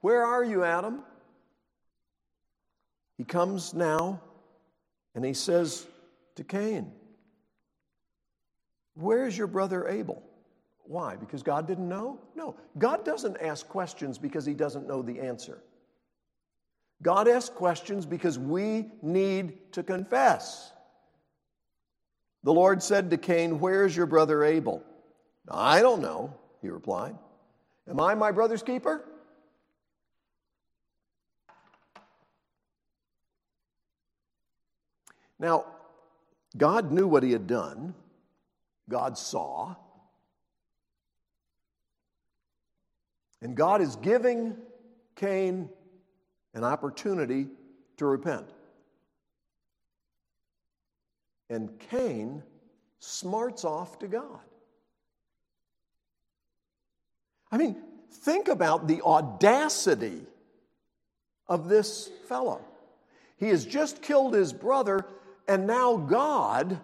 Where 0.00 0.24
are 0.24 0.42
you, 0.42 0.64
Adam? 0.64 1.04
He 3.16 3.22
comes 3.22 3.74
now 3.74 4.20
and 5.14 5.24
he 5.24 5.32
says 5.32 5.86
to 6.34 6.42
Cain, 6.42 6.90
Where's 8.94 9.38
your 9.38 9.46
brother 9.46 9.86
Abel? 9.86 10.20
Why? 10.82 11.14
Because 11.14 11.44
God 11.44 11.68
didn't 11.68 11.88
know? 11.88 12.18
No. 12.34 12.56
God 12.76 13.04
doesn't 13.04 13.40
ask 13.40 13.68
questions 13.68 14.18
because 14.18 14.44
he 14.44 14.52
doesn't 14.52 14.88
know 14.88 15.02
the 15.02 15.20
answer. 15.20 15.62
God 17.02 17.28
asks 17.28 17.54
questions 17.54 18.04
because 18.04 18.36
we 18.36 18.86
need 19.00 19.72
to 19.74 19.84
confess. 19.84 20.72
The 22.42 22.52
Lord 22.52 22.82
said 22.82 23.10
to 23.10 23.16
Cain, 23.16 23.60
Where 23.60 23.86
is 23.86 23.96
your 23.96 24.06
brother 24.06 24.42
Abel? 24.42 24.82
I 25.50 25.80
don't 25.80 26.00
know, 26.00 26.34
he 26.62 26.68
replied. 26.68 27.16
Am 27.88 27.98
I 28.00 28.14
my 28.14 28.30
brother's 28.30 28.62
keeper? 28.62 29.04
Now, 35.38 35.64
God 36.56 36.92
knew 36.92 37.08
what 37.08 37.22
he 37.22 37.32
had 37.32 37.46
done. 37.46 37.94
God 38.88 39.16
saw. 39.16 39.74
And 43.40 43.56
God 43.56 43.80
is 43.80 43.96
giving 43.96 44.56
Cain 45.16 45.70
an 46.52 46.62
opportunity 46.62 47.46
to 47.96 48.06
repent. 48.06 48.50
And 51.48 51.78
Cain 51.78 52.42
smarts 52.98 53.64
off 53.64 53.98
to 54.00 54.08
God. 54.08 54.40
I 57.50 57.56
mean, 57.56 57.76
think 58.10 58.48
about 58.48 58.86
the 58.86 59.02
audacity 59.02 60.22
of 61.46 61.68
this 61.68 62.10
fellow. 62.28 62.64
He 63.36 63.48
has 63.48 63.64
just 63.66 64.02
killed 64.02 64.34
his 64.34 64.52
brother, 64.52 65.04
and 65.48 65.66
now 65.66 65.96
God 65.96 66.78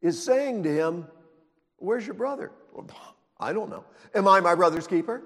is 0.00 0.22
saying 0.22 0.62
to 0.62 0.72
him, 0.72 1.06
Where's 1.76 2.06
your 2.06 2.14
brother? 2.14 2.50
I 3.40 3.52
don't 3.52 3.70
know. 3.70 3.84
Am 4.14 4.26
I 4.26 4.40
my 4.40 4.54
brother's 4.54 4.86
keeper? 4.86 5.22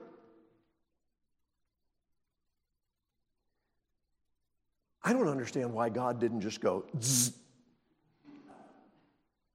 I 5.05 5.13
don't 5.13 5.29
understand 5.29 5.73
why 5.73 5.89
God 5.89 6.21
didn't 6.21 6.43
just 6.43 6.61
go, 6.61 6.85
Zzz. 7.01 7.33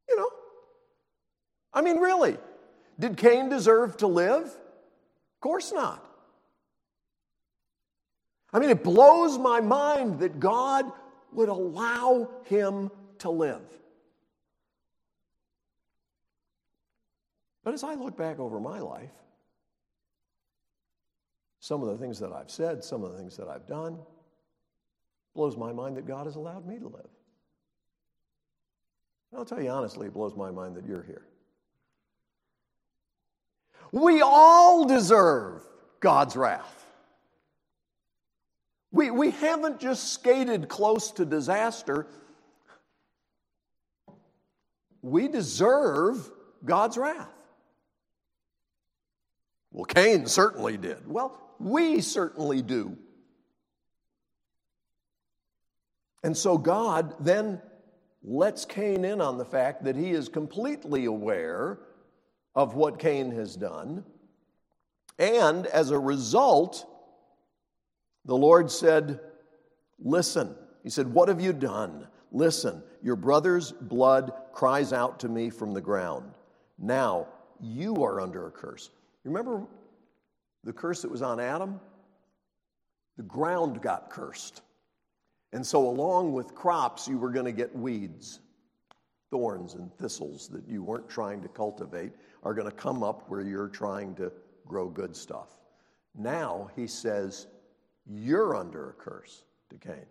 you 0.10 0.18
know. 0.18 0.30
I 1.74 1.82
mean, 1.82 1.98
really, 1.98 2.38
did 3.00 3.18
Cain 3.18 3.50
deserve 3.50 3.98
to 3.98 4.08
live? 4.08 4.46
Of 4.46 5.42
course 5.42 5.72
not. 5.72 6.04
I 8.54 8.60
mean, 8.60 8.70
it 8.70 8.84
blows 8.84 9.38
my 9.38 9.60
mind 9.60 10.20
that 10.20 10.40
God 10.40 10.86
would 11.34 11.50
allow 11.50 12.30
him 12.46 12.90
to 13.20 13.30
live. 13.30 13.62
But 17.64 17.74
as 17.74 17.84
I 17.84 17.96
look 17.96 18.16
back 18.16 18.40
over 18.40 18.60
my 18.60 18.80
life, 18.80 19.12
some 21.60 21.84
of 21.84 21.90
the 21.90 21.98
things 21.98 22.20
that 22.20 22.32
I've 22.32 22.50
said, 22.50 22.84
some 22.84 23.04
of 23.04 23.12
the 23.12 23.18
things 23.18 23.36
that 23.38 23.50
I've 23.50 23.68
done, 23.68 24.00
blows 25.36 25.58
my 25.58 25.74
mind 25.74 25.98
that 25.98 26.08
God 26.08 26.26
has 26.26 26.38
allowed 26.38 26.66
me 26.66 26.80
to 26.80 26.88
live. 26.88 27.10
And 29.32 29.40
I'll 29.40 29.46
tell 29.46 29.62
you 29.62 29.70
honestly, 29.70 30.08
it 30.08 30.14
blows 30.14 30.36
my 30.36 30.50
mind 30.50 30.78
that 30.78 30.86
you're 30.86 31.04
here. 31.04 31.26
We 33.92 34.22
all 34.22 34.86
deserve 34.86 35.62
God's 36.00 36.36
wrath. 36.36 36.86
We, 38.92 39.12
we 39.12 39.32
haven't 39.32 39.80
just 39.80 40.14
skated 40.14 40.70
close 40.70 41.12
to 41.12 41.26
disaster, 41.26 42.08
we 45.02 45.28
deserve 45.28 46.30
God's 46.66 46.98
wrath. 46.98 47.30
Well, 49.72 49.86
Cain 49.86 50.26
certainly 50.26 50.78
did. 50.78 51.08
Well, 51.08 51.40
we 51.60 52.02
certainly 52.02 52.62
do. 52.62 52.98
And 56.24 56.36
so 56.36 56.58
God 56.58 57.14
then 57.20 57.62
lets 58.24 58.66
Cain 58.66 59.06
in 59.06 59.22
on 59.22 59.38
the 59.38 59.46
fact 59.46 59.84
that 59.84 59.96
he 59.96 60.12
is 60.12 60.28
completely 60.28 61.06
aware 61.06 61.80
of 62.58 62.74
what 62.74 62.98
Cain 62.98 63.30
has 63.32 63.56
done. 63.56 64.04
And 65.20 65.68
as 65.68 65.92
a 65.92 66.00
result, 66.00 66.86
the 68.26 68.36
Lord 68.36 68.70
said, 68.70 69.22
Listen. 70.00 70.56
He 70.84 70.90
said, 70.90 71.08
What 71.08 71.30
have 71.30 71.40
you 71.40 71.54
done? 71.54 72.08
Listen, 72.32 72.84
your 73.02 73.16
brother's 73.16 73.72
blood 73.72 74.34
cries 74.52 74.92
out 74.92 75.20
to 75.20 75.30
me 75.30 75.50
from 75.50 75.74
the 75.74 75.82
ground. 75.82 76.34
Now 76.80 77.28
you 77.62 78.04
are 78.04 78.20
under 78.20 78.48
a 78.48 78.52
curse. 78.52 78.90
Remember 79.24 79.66
the 80.64 80.74
curse 80.74 81.04
that 81.04 81.12
was 81.12 81.22
on 81.22 81.40
Adam? 81.40 81.80
The 83.18 83.24
ground 83.24 83.82
got 83.82 84.10
cursed. 84.10 84.62
And 85.54 85.66
so, 85.66 85.88
along 85.88 86.34
with 86.34 86.56
crops, 86.56 87.08
you 87.08 87.18
were 87.18 87.32
going 87.32 87.46
to 87.46 87.52
get 87.52 87.76
weeds, 87.76 88.40
thorns, 89.30 89.76
and 89.76 89.94
thistles 89.98 90.50
that 90.50 90.68
you 90.68 90.84
weren't 90.84 91.10
trying 91.10 91.42
to 91.42 91.48
cultivate 91.48 92.12
are 92.44 92.54
going 92.54 92.70
to 92.70 92.76
come 92.76 93.04
up 93.04 93.30
where 93.30 93.42
you're 93.42 93.68
trying 93.68 94.16
to 94.16 94.32
grow 94.66 94.88
good 94.88 95.16
stuff. 95.16 95.50
Now, 96.16 96.70
he 96.76 96.88
says, 96.88 97.48
you're 98.06 98.56
under 98.56 98.90
a 98.90 98.94
curse 98.94 99.44
to 99.70 99.78
Cain. 99.78 100.06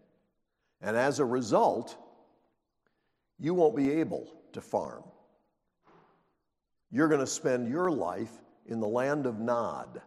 And 0.81 0.97
as 0.97 1.19
a 1.19 1.25
result, 1.25 1.97
you 3.39 3.55
won't 3.55 3.77
be 3.77 3.91
able 3.93 4.33
to 4.53 4.61
farm. 4.61 5.03
You're 6.91 7.09
going 7.09 7.21
to 7.21 7.27
spend 7.27 7.69
your 7.69 7.91
life 7.91 8.33
in 8.67 8.81
the 8.81 8.89
land 8.89 9.27
of 9.27 9.39
Nod. 9.39 10.01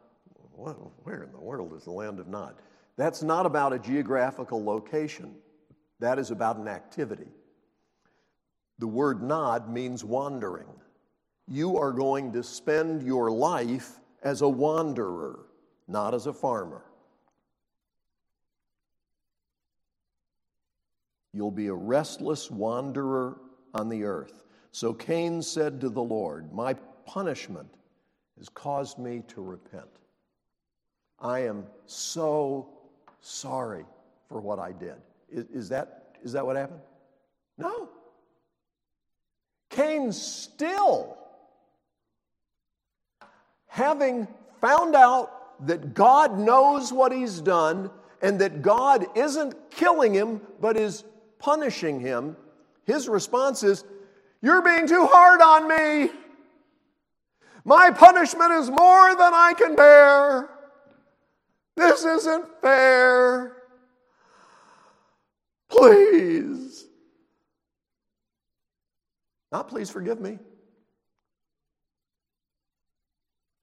Where 0.55 1.23
in 1.23 1.31
the 1.31 1.39
world 1.39 1.73
is 1.73 1.83
the 1.83 1.91
land 1.91 2.19
of 2.19 2.27
Nod? 2.27 2.55
That's 2.97 3.23
not 3.23 3.45
about 3.45 3.73
a 3.73 3.79
geographical 3.79 4.63
location, 4.63 5.35
that 5.99 6.19
is 6.19 6.31
about 6.31 6.57
an 6.57 6.67
activity. 6.67 7.31
The 8.77 8.87
word 8.87 9.21
Nod 9.21 9.69
means 9.69 10.03
wandering. 10.03 10.67
You 11.49 11.77
are 11.77 11.91
going 11.91 12.31
to 12.33 12.43
spend 12.43 13.01
your 13.01 13.31
life 13.31 13.99
as 14.21 14.41
a 14.41 14.47
wanderer, 14.47 15.39
not 15.87 16.13
as 16.13 16.27
a 16.27 16.33
farmer. 16.33 16.83
You'll 21.33 21.51
be 21.51 21.67
a 21.67 21.73
restless 21.73 22.51
wanderer 22.51 23.39
on 23.73 23.89
the 23.89 24.03
earth. 24.03 24.41
So 24.71 24.93
Cain 24.93 25.41
said 25.41 25.81
to 25.81 25.89
the 25.89 26.01
Lord, 26.01 26.53
My 26.53 26.75
punishment 27.05 27.73
has 28.37 28.49
caused 28.49 28.99
me 28.99 29.23
to 29.29 29.41
repent. 29.41 29.89
I 31.19 31.39
am 31.39 31.65
so 31.85 32.69
sorry 33.21 33.85
for 34.27 34.39
what 34.39 34.59
I 34.59 34.71
did. 34.71 34.95
Is, 35.29 35.45
is, 35.53 35.69
that, 35.69 36.17
is 36.23 36.31
that 36.33 36.45
what 36.45 36.55
happened? 36.55 36.81
No. 37.57 37.89
Cain 39.69 40.11
still, 40.11 41.18
having 43.69 44.27
found 44.59 44.95
out 44.95 45.65
that 45.65 45.93
God 45.93 46.37
knows 46.37 46.91
what 46.91 47.13
he's 47.13 47.39
done 47.39 47.89
and 48.21 48.39
that 48.41 48.61
God 48.61 49.05
isn't 49.15 49.55
killing 49.71 50.13
him 50.13 50.41
but 50.59 50.75
is 50.75 51.05
punishing 51.37 51.99
him, 51.99 52.35
his 52.85 53.07
response 53.07 53.63
is, 53.63 53.85
You're 54.41 54.61
being 54.61 54.87
too 54.87 55.05
hard 55.09 55.41
on 55.41 55.69
me. 55.69 56.11
My 57.63 57.91
punishment 57.91 58.51
is 58.51 58.69
more 58.69 59.15
than 59.15 59.33
I 59.33 59.53
can 59.55 59.75
bear. 59.75 60.49
This 61.75 62.03
isn't 62.03 62.45
fair. 62.61 63.55
Please. 65.69 66.85
Not 69.51 69.67
please 69.67 69.89
forgive 69.89 70.19
me. 70.19 70.39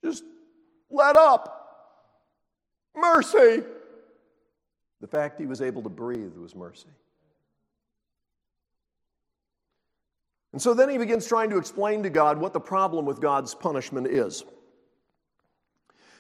Just 0.07 0.23
let 0.89 1.17
up. 1.17 1.53
Mercy. 2.95 3.65
The 5.01 5.09
fact 5.09 5.41
he 5.41 5.47
was 5.47 5.61
able 5.61 5.83
to 5.83 5.89
breathe 5.89 6.37
was 6.37 6.55
mercy. 6.55 6.87
And 10.53 10.63
so 10.63 10.75
then 10.75 10.89
he 10.89 10.97
begins 10.97 11.27
trying 11.27 11.51
to 11.51 11.59
explain 11.59 12.05
to 12.05 12.09
God 12.09 12.39
what 12.39 12.53
the 12.53 12.61
problem 12.61 13.05
with 13.05 13.21
God's 13.21 13.53
punishment 13.53 14.07
is. 14.07 14.45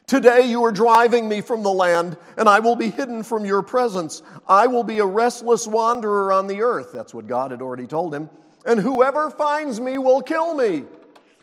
Today 0.08 0.50
you 0.50 0.64
are 0.64 0.72
driving 0.72 1.28
me 1.28 1.40
from 1.40 1.62
the 1.62 1.70
land, 1.70 2.16
and 2.36 2.48
I 2.48 2.58
will 2.58 2.76
be 2.76 2.90
hidden 2.90 3.22
from 3.22 3.44
your 3.44 3.62
presence. 3.62 4.20
I 4.48 4.66
will 4.66 4.84
be 4.84 4.98
a 4.98 5.06
restless 5.06 5.64
wanderer 5.64 6.32
on 6.32 6.48
the 6.48 6.62
earth. 6.62 6.90
That's 6.92 7.14
what 7.14 7.28
God 7.28 7.52
had 7.52 7.62
already 7.62 7.86
told 7.86 8.12
him. 8.12 8.30
And 8.66 8.80
whoever 8.80 9.30
finds 9.30 9.80
me 9.80 9.96
will 9.96 10.22
kill 10.22 10.54
me. 10.54 10.82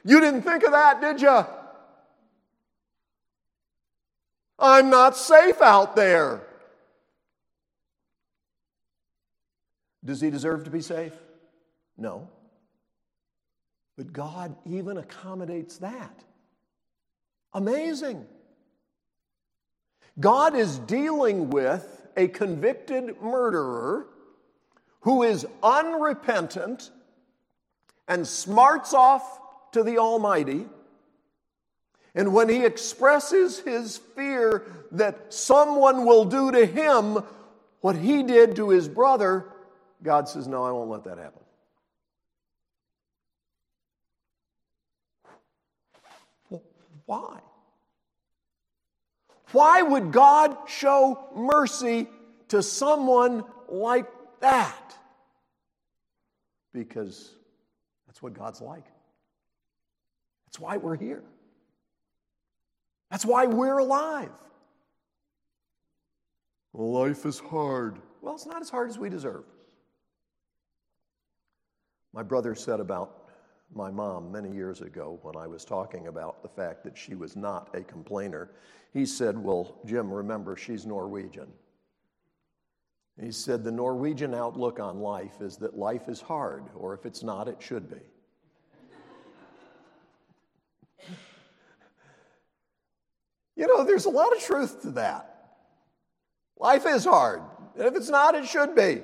You 0.04 0.20
didn't 0.20 0.42
think 0.42 0.64
of 0.64 0.74
that, 0.74 1.00
did 1.00 1.22
you? 1.22 1.46
I'm 4.60 4.90
not 4.90 5.18
safe 5.18 5.62
out 5.62 5.96
there. 5.96 6.42
Does 10.06 10.22
he 10.22 10.30
deserve 10.30 10.66
to 10.66 10.70
be 10.70 10.82
safe? 10.82 11.14
No. 11.98 12.30
But 13.98 14.12
God 14.12 14.56
even 14.66 14.98
accommodates 14.98 15.78
that. 15.78 16.24
Amazing. 17.54 18.26
God 20.20 20.56
is 20.56 20.80
dealing 20.80 21.50
with 21.50 22.08
a 22.18 22.28
convicted 22.28 23.22
murderer 23.22 24.08
who 25.02 25.24
is 25.24 25.46
unrepentant 25.62 26.92
and 28.08 28.28
smarts 28.28 28.94
off 28.94 29.40
to 29.72 29.84
the 29.84 29.98
Almighty. 29.98 30.66
And 32.16 32.34
when 32.34 32.48
he 32.48 32.64
expresses 32.64 33.60
his 33.60 33.98
fear 33.98 34.64
that 34.92 35.34
someone 35.34 36.06
will 36.06 36.26
do 36.26 36.52
to 36.52 36.66
him 36.66 37.24
what 37.82 37.96
he 37.96 38.24
did 38.24 38.56
to 38.58 38.70
his 38.70 38.88
brother, 38.88 39.46
God 40.04 40.30
says, 40.30 40.48
No, 40.48 40.64
I 40.64 40.72
won't 40.72 40.90
let 40.90 41.04
that 41.06 41.18
happen. 41.18 41.40
Why? 47.06 47.40
Why 49.52 49.82
would 49.82 50.12
God 50.12 50.58
show 50.68 51.30
mercy 51.36 52.08
to 52.50 52.64
someone 52.64 53.44
like 53.68 54.08
that? 54.40 54.98
Because 56.74 57.36
that's 58.08 58.22
what 58.22 58.34
God's 58.34 58.62
like. 58.62 58.86
That's 60.48 60.60
why 60.60 60.78
we're 60.78 60.96
here. 60.96 61.24
That's 63.14 63.28
why 63.28 63.46
we're 63.46 63.78
alive. 63.78 64.32
life 66.74 67.28
is 67.28 67.38
hard. 67.38 68.00
Well, 68.24 68.34
it's 68.34 68.48
not 68.48 68.64
as 68.64 68.72
hard 68.72 68.90
as 68.90 68.98
we 68.98 69.08
deserve. 69.08 69.44
My 72.12 72.24
brother 72.24 72.56
said 72.56 72.80
about 72.80 73.30
my 73.72 73.92
mom 73.92 74.32
many 74.32 74.52
years 74.52 74.82
ago 74.82 75.20
when 75.22 75.36
I 75.36 75.46
was 75.46 75.64
talking 75.64 76.08
about 76.08 76.42
the 76.42 76.50
fact 76.50 76.84
that 76.86 76.98
she 76.98 77.14
was 77.14 77.36
not 77.36 77.76
a 77.76 77.82
complainer. 77.82 78.50
He 78.94 79.06
said, 79.06 79.38
Well, 79.38 79.78
Jim, 79.86 80.12
remember, 80.12 80.58
she's 80.58 80.88
Norwegian. 80.88 81.50
He 83.22 83.32
said, 83.32 83.64
The 83.64 83.72
Norwegian 83.72 84.34
outlook 84.34 84.80
on 84.80 84.98
life 84.98 85.40
is 85.40 85.58
that 85.58 85.78
life 85.78 86.10
is 86.10 86.20
hard, 86.20 86.64
or 86.76 86.96
if 86.96 87.06
it's 87.06 87.22
not, 87.22 87.48
it 87.48 87.62
should 87.62 87.92
be. 87.92 88.02
You 93.56 93.68
know, 93.68 93.84
there's 93.84 94.06
a 94.06 94.10
lot 94.10 94.36
of 94.36 94.42
truth 94.42 94.82
to 94.82 94.92
that. 94.92 95.30
Life 96.58 96.86
is 96.86 97.06
hard, 97.06 97.42
and 97.78 97.86
if 97.86 97.96
it's 97.96 98.10
not, 98.10 98.36
it 98.36 98.46
should 98.46 98.76
be. 98.76 99.02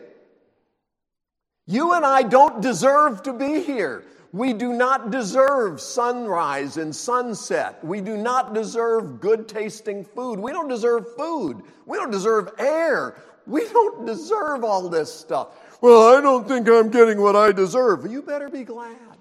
You 1.65 1.93
and 1.93 2.05
I 2.05 2.23
don't 2.23 2.61
deserve 2.61 3.21
to 3.23 3.33
be 3.33 3.61
here. 3.61 4.03
We 4.31 4.53
do 4.53 4.73
not 4.73 5.11
deserve 5.11 5.81
sunrise 5.81 6.77
and 6.77 6.95
sunset. 6.95 7.83
We 7.83 7.99
do 7.99 8.15
not 8.15 8.53
deserve 8.53 9.19
good 9.19 9.47
tasting 9.47 10.03
food. 10.03 10.39
We 10.39 10.51
don't 10.51 10.67
deserve 10.67 11.15
food. 11.15 11.61
We 11.85 11.97
don't 11.97 12.11
deserve 12.11 12.51
air. 12.59 13.15
We 13.47 13.67
don't 13.67 14.05
deserve 14.05 14.63
all 14.63 14.87
this 14.89 15.11
stuff. 15.11 15.49
Well, 15.81 16.15
I 16.15 16.21
don't 16.21 16.47
think 16.47 16.67
I'm 16.69 16.89
getting 16.91 17.21
what 17.21 17.35
I 17.35 17.51
deserve. 17.51 18.09
You 18.11 18.21
better 18.21 18.49
be 18.49 18.63
glad. 18.63 19.17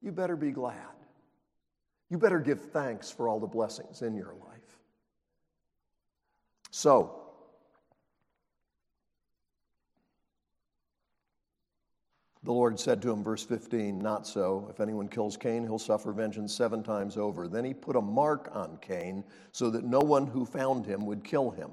You 0.00 0.12
better 0.12 0.36
be 0.36 0.50
glad. 0.50 0.76
You 2.12 2.18
better 2.18 2.40
give 2.40 2.60
thanks 2.60 3.10
for 3.10 3.26
all 3.26 3.40
the 3.40 3.46
blessings 3.46 4.02
in 4.02 4.14
your 4.14 4.34
life. 4.34 4.78
So, 6.70 7.18
The 12.44 12.52
Lord 12.52 12.78
said 12.78 13.00
to 13.00 13.10
him, 13.10 13.24
verse 13.24 13.44
15, 13.44 13.98
Not 13.98 14.26
so. 14.26 14.66
If 14.68 14.80
anyone 14.80 15.08
kills 15.08 15.38
Cain, 15.38 15.62
he'll 15.62 15.78
suffer 15.78 16.12
vengeance 16.12 16.54
seven 16.54 16.82
times 16.82 17.16
over. 17.16 17.48
Then 17.48 17.64
he 17.64 17.72
put 17.72 17.96
a 17.96 18.00
mark 18.02 18.50
on 18.52 18.78
Cain 18.82 19.24
so 19.52 19.70
that 19.70 19.84
no 19.84 20.00
one 20.00 20.26
who 20.26 20.44
found 20.44 20.84
him 20.84 21.06
would 21.06 21.24
kill 21.24 21.50
him. 21.50 21.70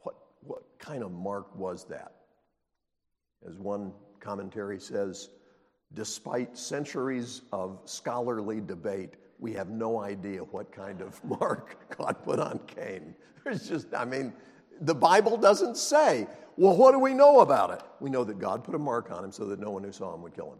What, 0.00 0.16
what 0.40 0.64
kind 0.78 1.02
of 1.02 1.12
mark 1.12 1.56
was 1.56 1.86
that? 1.86 2.16
As 3.48 3.56
one 3.56 3.92
commentary 4.20 4.78
says, 4.78 5.30
despite 5.94 6.56
centuries 6.56 7.42
of 7.52 7.80
scholarly 7.84 8.60
debate, 8.60 9.14
we 9.38 9.52
have 9.52 9.68
no 9.70 10.00
idea 10.00 10.40
what 10.40 10.72
kind 10.72 11.00
of 11.00 11.22
mark 11.40 11.96
God 11.96 12.16
put 12.22 12.38
on 12.38 12.60
Cain. 12.66 13.14
There's 13.44 13.68
just, 13.68 13.94
I 13.94 14.04
mean, 14.04 14.32
the 14.80 14.94
Bible 14.94 15.36
doesn't 15.36 15.76
say. 15.76 16.26
Well, 16.56 16.76
what 16.76 16.92
do 16.92 16.98
we 16.98 17.14
know 17.14 17.40
about 17.40 17.70
it? 17.70 17.82
We 18.00 18.10
know 18.10 18.24
that 18.24 18.38
God 18.38 18.64
put 18.64 18.74
a 18.74 18.78
mark 18.78 19.10
on 19.10 19.24
him 19.24 19.32
so 19.32 19.44
that 19.46 19.60
no 19.60 19.70
one 19.70 19.84
who 19.84 19.92
saw 19.92 20.14
him 20.14 20.22
would 20.22 20.34
kill 20.34 20.52
him. 20.52 20.58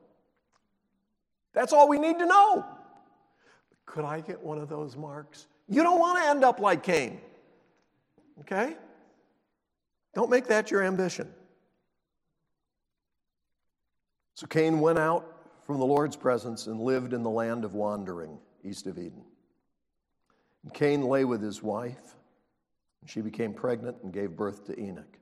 That's 1.52 1.72
all 1.72 1.88
we 1.88 1.98
need 1.98 2.18
to 2.18 2.26
know. 2.26 2.64
Could 3.84 4.04
I 4.04 4.20
get 4.20 4.40
one 4.40 4.58
of 4.58 4.68
those 4.68 4.96
marks? 4.96 5.46
You 5.68 5.82
don't 5.82 5.98
want 5.98 6.22
to 6.22 6.28
end 6.28 6.44
up 6.44 6.60
like 6.60 6.82
Cain. 6.82 7.20
Okay? 8.40 8.76
Don't 10.14 10.30
make 10.30 10.46
that 10.46 10.70
your 10.70 10.82
ambition. 10.82 11.28
So 14.38 14.46
Cain 14.46 14.78
went 14.78 15.00
out 15.00 15.26
from 15.66 15.80
the 15.80 15.84
Lord's 15.84 16.14
presence 16.14 16.68
and 16.68 16.80
lived 16.80 17.12
in 17.12 17.24
the 17.24 17.28
land 17.28 17.64
of 17.64 17.74
wandering 17.74 18.38
east 18.62 18.86
of 18.86 18.96
Eden. 18.96 19.24
And 20.62 20.72
Cain 20.72 21.02
lay 21.02 21.24
with 21.24 21.42
his 21.42 21.60
wife 21.60 22.14
and 23.00 23.10
she 23.10 23.20
became 23.20 23.52
pregnant 23.52 23.96
and 24.04 24.12
gave 24.12 24.36
birth 24.36 24.64
to 24.66 24.80
Enoch. 24.80 25.18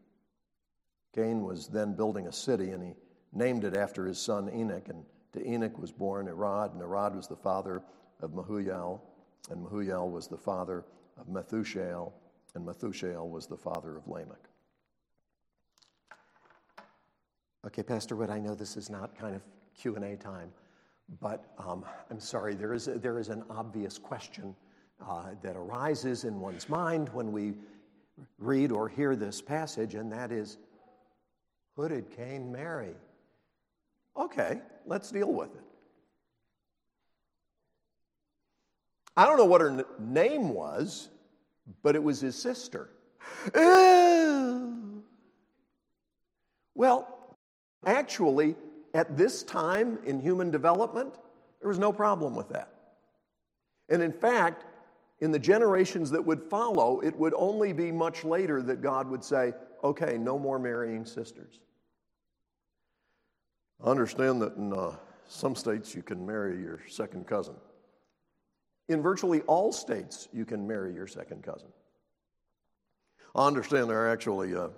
Cain 1.14 1.44
was 1.44 1.66
then 1.66 1.94
building 1.94 2.26
a 2.26 2.32
city, 2.32 2.72
and 2.72 2.82
he 2.82 2.92
named 3.32 3.64
it 3.64 3.74
after 3.74 4.04
his 4.04 4.18
son 4.18 4.50
Enoch. 4.54 4.90
And 4.90 5.02
to 5.32 5.42
Enoch 5.50 5.78
was 5.78 5.92
born 5.92 6.26
Irad, 6.26 6.74
and 6.74 6.82
Irad 6.82 7.16
was 7.16 7.26
the 7.26 7.36
father 7.36 7.82
of 8.20 8.32
Mehujael, 8.32 9.00
and 9.48 9.64
Mehujael 9.64 10.10
was 10.10 10.28
the 10.28 10.36
father 10.36 10.84
of 11.18 11.26
Methushael, 11.28 12.12
and 12.54 12.66
Methushael 12.66 13.30
was 13.30 13.46
the 13.46 13.56
father 13.56 13.96
of 13.96 14.06
Lamech. 14.08 14.50
Okay, 17.66 17.82
Pastor 17.82 18.14
Wood, 18.14 18.30
I 18.30 18.38
know 18.38 18.54
this 18.54 18.76
is 18.76 18.88
not 18.88 19.18
kind 19.18 19.34
of 19.34 19.42
Q&A 19.76 20.14
time, 20.16 20.52
but 21.20 21.52
um, 21.58 21.84
I'm 22.10 22.20
sorry, 22.20 22.54
there 22.54 22.72
is, 22.72 22.86
a, 22.86 22.96
there 22.96 23.18
is 23.18 23.28
an 23.28 23.42
obvious 23.50 23.98
question 23.98 24.54
uh, 25.04 25.30
that 25.42 25.56
arises 25.56 26.22
in 26.22 26.38
one's 26.38 26.68
mind 26.68 27.08
when 27.08 27.32
we 27.32 27.54
read 28.38 28.70
or 28.70 28.88
hear 28.88 29.16
this 29.16 29.42
passage, 29.42 29.96
and 29.96 30.12
that 30.12 30.30
is 30.30 30.58
who 31.74 31.88
did 31.88 32.08
Cain 32.10 32.52
marry? 32.52 32.94
Okay, 34.16 34.60
let's 34.86 35.10
deal 35.10 35.32
with 35.32 35.52
it. 35.54 35.64
I 39.16 39.26
don't 39.26 39.38
know 39.38 39.44
what 39.44 39.60
her 39.60 39.70
n- 39.70 39.84
name 39.98 40.50
was, 40.50 41.08
but 41.82 41.96
it 41.96 42.02
was 42.02 42.20
his 42.20 42.36
sister. 42.36 42.90
Well, 46.74 47.15
actually, 47.84 48.56
at 48.94 49.16
this 49.16 49.42
time 49.42 49.98
in 50.04 50.20
human 50.20 50.50
development, 50.50 51.14
there 51.60 51.68
was 51.68 51.78
no 51.78 51.92
problem 51.92 52.34
with 52.34 52.48
that. 52.50 52.72
And 53.88 54.02
in 54.02 54.12
fact, 54.12 54.64
in 55.20 55.32
the 55.32 55.38
generations 55.38 56.10
that 56.10 56.24
would 56.24 56.42
follow, 56.42 57.00
it 57.00 57.16
would 57.16 57.34
only 57.36 57.72
be 57.72 57.90
much 57.90 58.24
later 58.24 58.62
that 58.62 58.82
God 58.82 59.08
would 59.08 59.24
say, 59.24 59.52
okay, 59.82 60.18
no 60.18 60.38
more 60.38 60.58
marrying 60.58 61.04
sisters. 61.04 61.60
I 63.82 63.90
understand 63.90 64.42
that 64.42 64.56
in 64.56 64.72
uh, 64.72 64.96
some 65.28 65.54
states 65.54 65.94
you 65.94 66.02
can 66.02 66.24
marry 66.24 66.60
your 66.60 66.80
second 66.88 67.26
cousin. 67.26 67.54
In 68.88 69.02
virtually 69.02 69.42
all 69.42 69.72
states, 69.72 70.28
you 70.32 70.44
can 70.44 70.66
marry 70.66 70.94
your 70.94 71.06
second 71.06 71.42
cousin. 71.42 71.68
I 73.34 73.46
understand 73.46 73.90
there 73.90 74.06
are 74.06 74.10
actually 74.10 74.54
uh, 74.54 74.68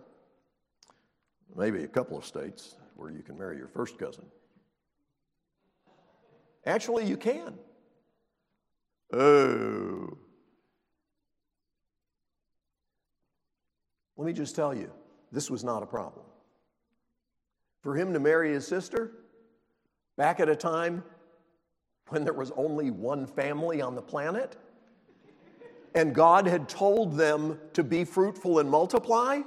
maybe 1.55 1.85
a 1.85 1.89
couple 1.89 2.17
of 2.17 2.25
states 2.25 2.77
where 2.99 3.11
you 3.11 3.23
can 3.23 3.39
marry 3.39 3.57
your 3.57 3.69
first 3.69 3.97
cousin. 3.97 4.25
Actually, 6.67 7.07
you 7.07 7.17
can. 7.17 7.55
Oh. 9.13 10.19
Let 14.17 14.27
me 14.27 14.33
just 14.33 14.57
tell 14.57 14.75
you, 14.75 14.91
this 15.31 15.49
was 15.49 15.63
not 15.63 15.83
a 15.83 15.87
problem. 15.87 16.27
For 17.83 17.95
him 17.95 18.13
to 18.13 18.19
marry 18.19 18.53
his 18.53 18.67
sister, 18.67 19.13
back 20.17 20.41
at 20.41 20.49
a 20.49 20.57
time 20.57 21.05
when 22.09 22.25
there 22.25 22.35
was 22.35 22.51
only 22.57 22.91
one 22.91 23.27
family 23.27 23.81
on 23.81 23.95
the 23.95 24.03
planet, 24.03 24.57
and 25.95 26.13
God 26.13 26.47
had 26.49 26.69
told 26.69 27.17
them 27.17 27.61
to 27.75 27.85
be 27.85 28.05
fruitful 28.05 28.59
and 28.59 28.69
multiply, 28.69 29.43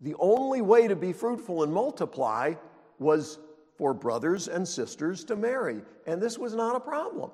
the 0.00 0.14
only 0.18 0.60
way 0.60 0.86
to 0.88 0.96
be 0.96 1.12
fruitful 1.12 1.62
and 1.62 1.72
multiply 1.72 2.54
was 2.98 3.38
for 3.76 3.94
brothers 3.94 4.48
and 4.48 4.66
sisters 4.66 5.24
to 5.24 5.36
marry. 5.36 5.80
And 6.06 6.20
this 6.20 6.38
was 6.38 6.54
not 6.54 6.76
a 6.76 6.80
problem. 6.80 7.30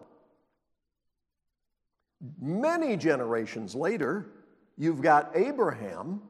Many 2.40 2.96
generations 2.96 3.74
later, 3.74 4.26
you've 4.78 5.02
got 5.02 5.30
Abraham, 5.34 6.22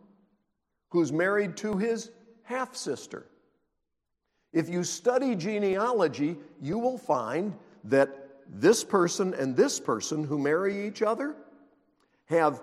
who's 0.90 1.12
married 1.12 1.56
to 1.58 1.76
his 1.76 2.10
half 2.42 2.74
sister. 2.74 3.26
If 4.52 4.68
you 4.68 4.84
study 4.84 5.34
genealogy, 5.34 6.36
you 6.60 6.78
will 6.78 6.98
find 6.98 7.54
that 7.84 8.10
this 8.48 8.84
person 8.84 9.34
and 9.34 9.56
this 9.56 9.80
person 9.80 10.24
who 10.24 10.38
marry 10.38 10.86
each 10.86 11.02
other 11.02 11.34
have 12.26 12.62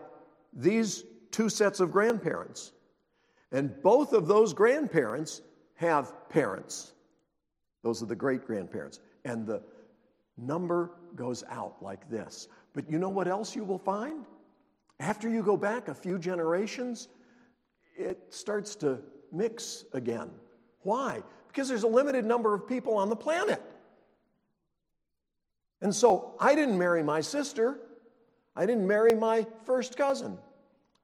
these 0.54 1.04
two 1.32 1.50
sets 1.50 1.80
of 1.80 1.92
grandparents. 1.92 2.72
And 3.52 3.82
both 3.82 4.14
of 4.14 4.28
those 4.28 4.54
grandparents 4.54 5.42
have 5.76 6.30
parents. 6.30 6.94
Those 7.84 8.02
are 8.02 8.06
the 8.06 8.16
great 8.16 8.46
grandparents. 8.46 9.00
And 9.26 9.46
the 9.46 9.62
number 10.38 10.92
goes 11.16 11.44
out 11.50 11.82
like 11.82 12.10
this. 12.10 12.48
But 12.74 12.90
you 12.90 12.98
know 12.98 13.10
what 13.10 13.28
else 13.28 13.56
you 13.56 13.64
will 13.64 13.80
find? 13.80 14.26
After 15.00 15.28
you 15.28 15.44
go 15.44 15.58
back 15.58 15.88
a 15.88 15.94
few 15.94 16.18
generations, 16.18 17.10
it 17.98 18.20
starts 18.30 18.76
to 18.78 19.00
mix 19.32 19.86
again. 19.94 20.30
Why? 20.84 21.24
Because 21.48 21.68
there's 21.68 21.84
a 21.84 21.88
limited 21.88 22.24
number 22.24 22.54
of 22.54 22.68
people 22.68 22.96
on 22.96 23.10
the 23.10 23.16
planet. 23.16 23.62
And 25.82 25.94
so 25.94 26.36
I 26.40 26.56
didn't 26.56 26.78
marry 26.78 27.04
my 27.04 27.22
sister. 27.22 27.80
I 28.56 28.66
didn't 28.66 28.88
marry 28.88 29.16
my 29.16 29.46
first 29.66 29.98
cousin. 29.98 30.38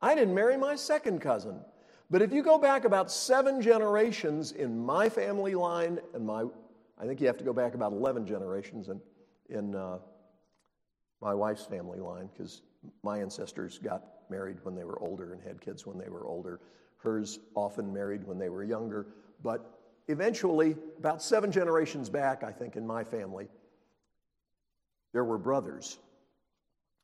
I 0.02 0.14
didn't 0.14 0.36
marry 0.36 0.58
my 0.58 0.76
second 0.76 1.20
cousin. 1.20 1.60
But 2.10 2.22
if 2.22 2.32
you 2.32 2.42
go 2.42 2.58
back 2.58 2.86
about 2.86 3.12
seven 3.12 3.62
generations 3.62 4.54
in 4.54 4.80
my 4.86 5.10
family 5.10 5.56
line, 5.56 6.00
and 6.14 6.26
my, 6.26 6.46
I 6.98 7.06
think 7.06 7.20
you 7.20 7.28
have 7.28 7.38
to 7.38 7.44
go 7.44 7.54
back 7.54 7.74
about 7.74 7.92
11 7.92 8.26
generations 8.26 8.88
in, 8.88 9.02
in 9.50 9.76
uh, 9.76 9.98
my 11.22 11.34
wife's 11.34 11.66
family 11.66 12.00
line, 12.00 12.30
because 12.32 12.62
my 13.04 13.20
ancestors 13.20 13.78
got 13.78 14.04
married 14.30 14.58
when 14.64 14.74
they 14.74 14.86
were 14.86 14.98
older 15.00 15.34
and 15.34 15.42
had 15.44 15.60
kids 15.60 15.86
when 15.86 15.98
they 15.98 16.10
were 16.10 16.26
older. 16.26 16.62
Hers 16.98 17.40
often 17.56 17.94
married 17.94 18.26
when 18.26 18.40
they 18.40 18.50
were 18.50 18.64
younger. 18.64 19.08
But 19.44 19.80
eventually, 20.08 20.78
about 20.98 21.22
seven 21.22 21.52
generations 21.52 22.10
back, 22.10 22.42
I 22.42 22.54
think, 22.54 22.78
in 22.78 22.88
my 22.88 23.04
family, 23.04 23.50
there 25.12 25.26
were 25.26 25.38
brothers 25.38 25.98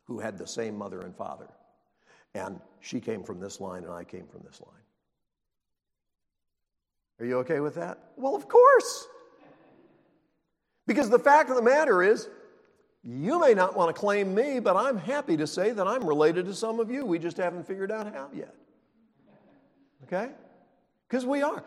who 0.06 0.20
had 0.20 0.38
the 0.38 0.48
same 0.48 0.78
mother 0.78 1.02
and 1.02 1.16
father. 1.16 1.50
And 2.36 2.62
she 2.80 3.02
came 3.02 3.22
from 3.22 3.42
this 3.42 3.60
line, 3.60 3.84
and 3.84 3.92
I 3.92 4.06
came 4.06 4.28
from 4.28 4.42
this 4.46 4.62
line. 4.62 4.84
Are 7.20 7.26
you 7.26 7.38
okay 7.40 7.60
with 7.60 7.76
that? 7.76 8.00
Well, 8.18 8.36
of 8.36 8.48
course. 8.48 9.08
Because 10.88 11.10
the 11.10 11.20
fact 11.20 11.50
of 11.50 11.56
the 11.56 11.62
matter 11.62 12.04
is, 12.04 12.28
you 13.04 13.40
may 13.40 13.54
not 13.54 13.76
want 13.76 13.94
to 13.94 14.00
claim 14.00 14.34
me, 14.34 14.60
but 14.60 14.76
I'm 14.76 14.98
happy 14.98 15.38
to 15.38 15.48
say 15.48 15.72
that 15.72 15.88
I'm 15.88 16.06
related 16.06 16.46
to 16.46 16.54
some 16.54 16.80
of 16.80 16.90
you. 16.90 17.06
We 17.06 17.20
just 17.20 17.38
haven't 17.38 17.68
figured 17.68 17.92
out 17.92 18.14
how 18.14 18.30
yet. 18.34 18.56
Okay? 20.04 20.30
Because 21.08 21.26
we 21.26 21.42
are. 21.42 21.64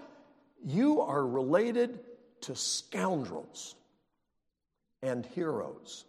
You 0.65 1.01
are 1.03 1.27
related 1.27 2.01
to 2.43 2.57
scoundrels 2.57 3.77
and 5.03 5.27
heroes 5.27 6.05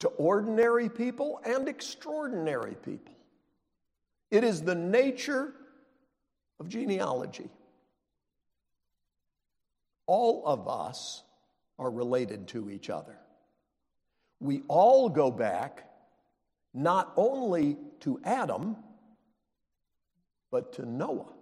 to 0.00 0.08
ordinary 0.08 0.88
people 0.88 1.40
and 1.44 1.68
extraordinary 1.68 2.76
people. 2.84 3.14
It 4.30 4.44
is 4.44 4.62
the 4.62 4.74
nature 4.74 5.54
of 6.60 6.68
genealogy. 6.68 7.48
All 10.06 10.42
of 10.46 10.68
us 10.68 11.22
are 11.78 11.90
related 11.90 12.48
to 12.48 12.70
each 12.70 12.90
other. 12.90 13.16
We 14.40 14.62
all 14.68 15.08
go 15.08 15.30
back 15.30 15.88
not 16.72 17.12
only 17.16 17.76
to 18.00 18.20
Adam, 18.24 18.76
but 20.50 20.72
to 20.74 20.86
Noah. 20.86 21.32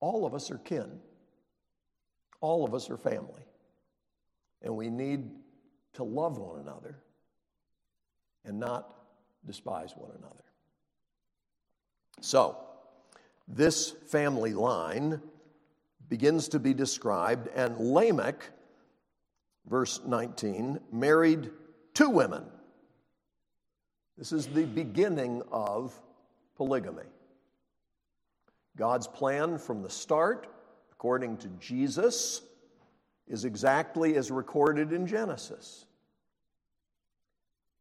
All 0.00 0.24
of 0.24 0.34
us 0.34 0.50
are 0.50 0.58
kin. 0.58 1.00
All 2.40 2.64
of 2.64 2.72
us 2.72 2.88
are 2.88 2.96
family. 2.96 3.42
And 4.62 4.76
we 4.76 4.90
need 4.90 5.28
to 5.94 6.04
love 6.04 6.38
one 6.38 6.60
another 6.60 6.98
and 8.44 8.58
not 8.58 8.94
despise 9.44 9.92
one 9.96 10.12
another. 10.18 10.44
So, 12.20 12.56
this 13.46 13.90
family 14.08 14.52
line 14.52 15.20
begins 16.08 16.48
to 16.48 16.58
be 16.58 16.74
described, 16.74 17.48
and 17.54 17.78
Lamech, 17.78 18.50
verse 19.66 20.00
19, 20.06 20.80
married 20.92 21.50
two 21.94 22.08
women. 22.08 22.44
This 24.16 24.32
is 24.32 24.46
the 24.46 24.64
beginning 24.64 25.42
of 25.52 25.94
polygamy. 26.56 27.04
God's 28.76 29.06
plan 29.06 29.58
from 29.58 29.82
the 29.82 29.90
start, 29.90 30.46
according 30.92 31.36
to 31.38 31.48
Jesus, 31.60 32.42
is 33.26 33.44
exactly 33.44 34.16
as 34.16 34.30
recorded 34.30 34.92
in 34.92 35.06
Genesis. 35.06 35.84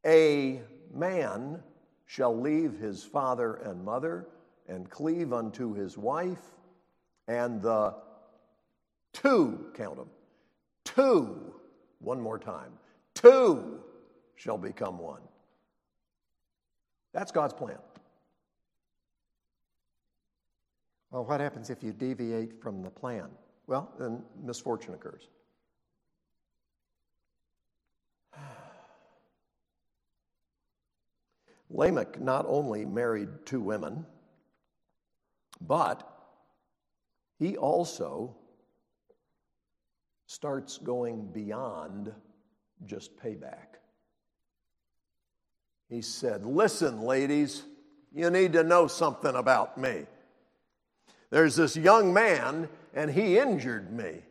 A 0.05 0.61
man 0.93 1.63
shall 2.05 2.39
leave 2.39 2.77
his 2.77 3.03
father 3.03 3.55
and 3.55 3.83
mother 3.83 4.27
and 4.67 4.89
cleave 4.89 5.33
unto 5.33 5.73
his 5.73 5.97
wife, 5.97 6.43
and 7.27 7.61
the 7.61 7.95
two, 9.17 9.67
count 9.73 9.97
them, 9.97 10.09
two, 10.83 11.53
one 11.99 12.21
more 12.21 12.37
time, 12.37 12.71
two 13.15 13.79
shall 14.35 14.59
become 14.59 14.99
one. 14.99 15.21
That's 17.13 17.31
God's 17.31 17.53
plan. 17.53 17.79
Well, 21.09 21.25
what 21.25 21.39
happens 21.39 21.71
if 21.71 21.81
you 21.81 21.93
deviate 21.93 22.61
from 22.61 22.83
the 22.83 22.91
plan? 22.91 23.29
Well, 23.65 23.91
then 23.97 24.21
misfortune 24.43 24.93
occurs. 24.93 25.29
Lamech 31.71 32.21
not 32.21 32.45
only 32.47 32.85
married 32.85 33.29
two 33.45 33.61
women, 33.61 34.05
but 35.61 36.07
he 37.39 37.57
also 37.57 38.35
starts 40.37 40.77
going 40.77 41.25
beyond 41.33 42.13
just 42.85 43.17
payback. 43.17 43.79
He 45.89 46.03
said, 46.03 46.45
Listen, 46.45 47.01
ladies, 47.01 47.63
you 48.13 48.29
need 48.29 48.53
to 48.53 48.63
know 48.63 48.85
something 48.85 49.33
about 49.33 49.79
me. 49.79 50.05
There's 51.31 51.55
this 51.55 51.75
young 51.75 52.13
man, 52.13 52.69
and 52.93 53.09
he 53.09 53.39
injured 53.39 53.91
me, 53.91 54.21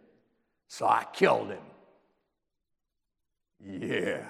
so 0.69 0.87
I 0.87 1.07
killed 1.13 1.49
him. 1.49 1.59
Yeah. 3.61 4.23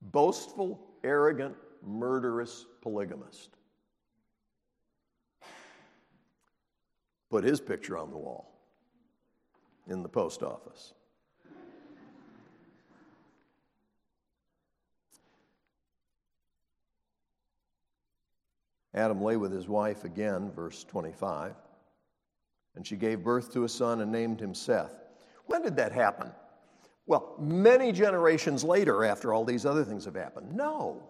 boastful, 0.00 0.80
arrogant, 1.04 1.54
murderous 1.86 2.66
polygamist. 2.82 3.50
Put 7.32 7.44
his 7.44 7.62
picture 7.62 7.96
on 7.96 8.10
the 8.10 8.18
wall 8.18 8.52
in 9.88 10.02
the 10.02 10.08
post 10.10 10.42
office. 10.42 10.92
Adam 18.92 19.22
lay 19.22 19.38
with 19.38 19.50
his 19.50 19.66
wife 19.66 20.04
again, 20.04 20.50
verse 20.54 20.84
25, 20.84 21.54
and 22.76 22.86
she 22.86 22.96
gave 22.96 23.24
birth 23.24 23.50
to 23.54 23.64
a 23.64 23.68
son 23.68 24.02
and 24.02 24.12
named 24.12 24.38
him 24.38 24.54
Seth. 24.54 25.00
When 25.46 25.62
did 25.62 25.74
that 25.76 25.92
happen? 25.92 26.30
Well, 27.06 27.34
many 27.38 27.92
generations 27.92 28.62
later, 28.62 29.06
after 29.06 29.32
all 29.32 29.46
these 29.46 29.64
other 29.64 29.84
things 29.84 30.04
have 30.04 30.16
happened. 30.16 30.54
No, 30.54 31.02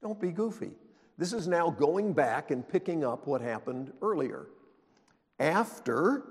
don't 0.00 0.18
be 0.18 0.32
goofy. 0.32 0.70
This 1.18 1.34
is 1.34 1.46
now 1.46 1.68
going 1.68 2.14
back 2.14 2.50
and 2.50 2.66
picking 2.66 3.04
up 3.04 3.26
what 3.26 3.42
happened 3.42 3.92
earlier. 4.00 4.46
After 5.40 6.22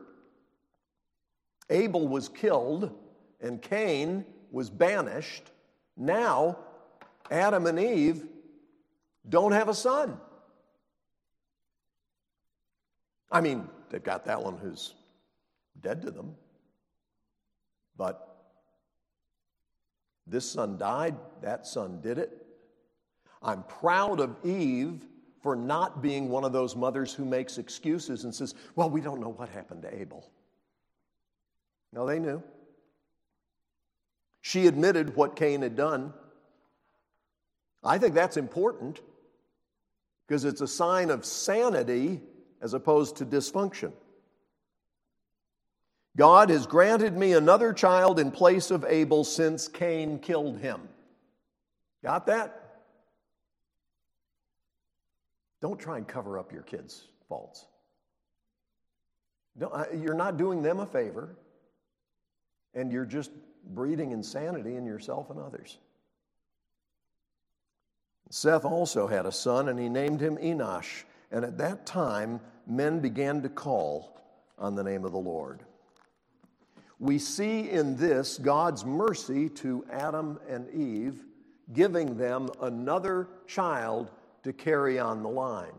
Abel 1.71 2.07
was 2.07 2.29
killed 2.29 2.95
and 3.41 3.59
Cain 3.59 4.23
was 4.51 4.69
banished, 4.69 5.51
now 5.97 6.59
Adam 7.31 7.65
and 7.65 7.79
Eve 7.79 8.23
don't 9.27 9.51
have 9.51 9.67
a 9.67 9.73
son. 9.73 10.17
I 13.31 13.41
mean, 13.41 13.67
they've 13.89 14.03
got 14.03 14.25
that 14.25 14.43
one 14.43 14.57
who's 14.57 14.93
dead 15.81 16.03
to 16.03 16.11
them, 16.11 16.35
but 17.97 18.25
this 20.27 20.49
son 20.49 20.77
died, 20.77 21.15
that 21.41 21.65
son 21.65 21.99
did 22.01 22.19
it. 22.19 22.45
I'm 23.41 23.63
proud 23.63 24.19
of 24.19 24.35
Eve 24.45 25.03
for 25.41 25.55
not 25.55 26.01
being 26.01 26.29
one 26.29 26.43
of 26.43 26.51
those 26.51 26.75
mothers 26.75 27.13
who 27.13 27.25
makes 27.25 27.57
excuses 27.57 28.23
and 28.23 28.33
says, 28.33 28.55
Well, 28.75 28.89
we 28.89 29.01
don't 29.01 29.21
know 29.21 29.29
what 29.29 29.49
happened 29.49 29.83
to 29.83 29.93
Abel. 29.95 30.29
No, 31.93 32.05
they 32.05 32.19
knew. 32.19 32.43
She 34.41 34.67
admitted 34.67 35.15
what 35.15 35.35
Cain 35.35 35.61
had 35.61 35.75
done. 35.75 36.13
I 37.83 37.97
think 37.97 38.13
that's 38.13 38.37
important 38.37 38.99
because 40.27 40.45
it's 40.45 40.61
a 40.61 40.67
sign 40.67 41.09
of 41.09 41.25
sanity 41.25 42.21
as 42.61 42.73
opposed 42.73 43.17
to 43.17 43.25
dysfunction. 43.25 43.91
God 46.17 46.49
has 46.49 46.67
granted 46.67 47.15
me 47.15 47.33
another 47.33 47.71
child 47.71 48.19
in 48.19 48.31
place 48.31 48.71
of 48.71 48.83
Abel 48.87 49.23
since 49.23 49.67
Cain 49.67 50.19
killed 50.19 50.59
him. 50.59 50.81
Got 52.03 52.25
that? 52.27 52.58
Don't 55.61 55.79
try 55.79 55.97
and 55.97 56.07
cover 56.07 56.39
up 56.39 56.51
your 56.51 56.61
kids' 56.61 57.07
faults. 57.27 57.65
Uh, 59.61 59.85
you're 59.93 60.13
not 60.13 60.37
doing 60.37 60.61
them 60.61 60.79
a 60.79 60.85
favor, 60.85 61.35
and 62.73 62.91
you're 62.91 63.05
just 63.05 63.31
breeding 63.65 64.11
insanity 64.11 64.75
in 64.75 64.85
yourself 64.85 65.29
and 65.29 65.39
others. 65.39 65.77
Seth 68.29 68.63
also 68.63 69.07
had 69.07 69.25
a 69.25 69.31
son, 69.31 69.69
and 69.69 69.79
he 69.79 69.89
named 69.89 70.21
him 70.21 70.37
Enosh. 70.37 71.03
And 71.31 71.43
at 71.43 71.57
that 71.57 71.85
time, 71.85 72.39
men 72.67 72.99
began 72.99 73.41
to 73.41 73.49
call 73.49 74.21
on 74.57 74.75
the 74.75 74.83
name 74.83 75.03
of 75.03 75.11
the 75.11 75.17
Lord. 75.17 75.63
We 76.99 77.17
see 77.17 77.69
in 77.69 77.95
this 77.95 78.37
God's 78.37 78.85
mercy 78.85 79.49
to 79.49 79.85
Adam 79.91 80.39
and 80.47 80.69
Eve, 80.69 81.23
giving 81.73 82.17
them 82.17 82.49
another 82.61 83.27
child 83.47 84.11
to 84.49 84.53
carry 84.53 84.97
on 84.97 85.21
the 85.21 85.29
line. 85.29 85.77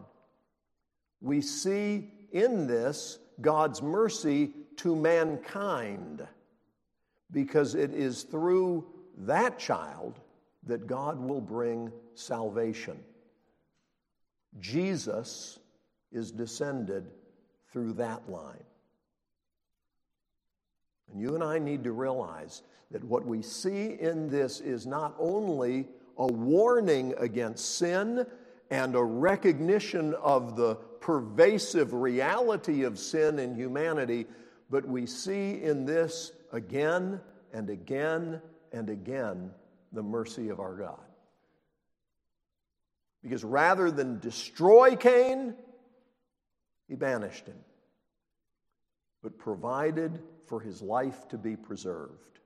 We 1.21 1.41
see 1.41 2.09
in 2.31 2.69
this 2.69 3.19
God's 3.41 3.83
mercy 3.83 4.53
to 4.77 4.95
mankind 4.95 6.25
because 7.33 7.75
it 7.75 7.93
is 7.93 8.23
through 8.23 8.87
that 9.19 9.59
child 9.59 10.21
that 10.69 10.87
God 10.87 11.19
will 11.19 11.41
bring 11.41 11.91
salvation. 12.15 13.01
Jesus 14.61 15.59
is 16.13 16.31
descended 16.31 17.11
through 17.73 17.95
that 17.95 18.31
line. 18.31 18.63
And 21.11 21.21
you 21.21 21.35
and 21.35 21.43
I 21.43 21.59
need 21.59 21.83
to 21.83 21.93
realize 21.93 22.63
that 22.93 23.03
what 23.03 23.27
we 23.27 23.43
see 23.43 23.97
in 23.99 24.29
this 24.29 24.61
is 24.61 24.87
not 24.87 25.17
only 25.19 25.89
a 26.19 26.27
warning 26.27 27.15
against 27.19 27.77
sin 27.77 28.27
and 28.71 28.95
a 28.95 29.03
recognition 29.03 30.15
of 30.15 30.57
the 30.57 30.77
pervasive 31.01 31.93
reality 31.93 32.85
of 32.85 32.99
sin 32.99 33.39
in 33.39 33.57
humanity, 33.57 34.27
but 34.71 34.87
we 34.87 35.07
see 35.07 35.61
in 35.61 35.85
this 35.85 36.31
again 36.53 37.21
and 37.53 37.69
again 37.69 38.41
and 38.73 38.89
again 38.89 39.51
the 39.93 40.03
mercy 40.03 40.49
of 40.49 40.61
our 40.61 40.77
God. 40.77 41.01
Because 43.23 43.45
rather 43.45 43.91
than 43.91 44.21
destroy 44.21 44.97
Cain, 44.97 45.55
he 46.89 46.95
banished 46.95 47.47
him, 47.47 47.59
but 49.23 49.37
provided 49.37 50.23
for 50.47 50.61
his 50.61 50.81
life 50.81 51.29
to 51.29 51.39
be 51.39 51.57
preserved. 51.57 52.39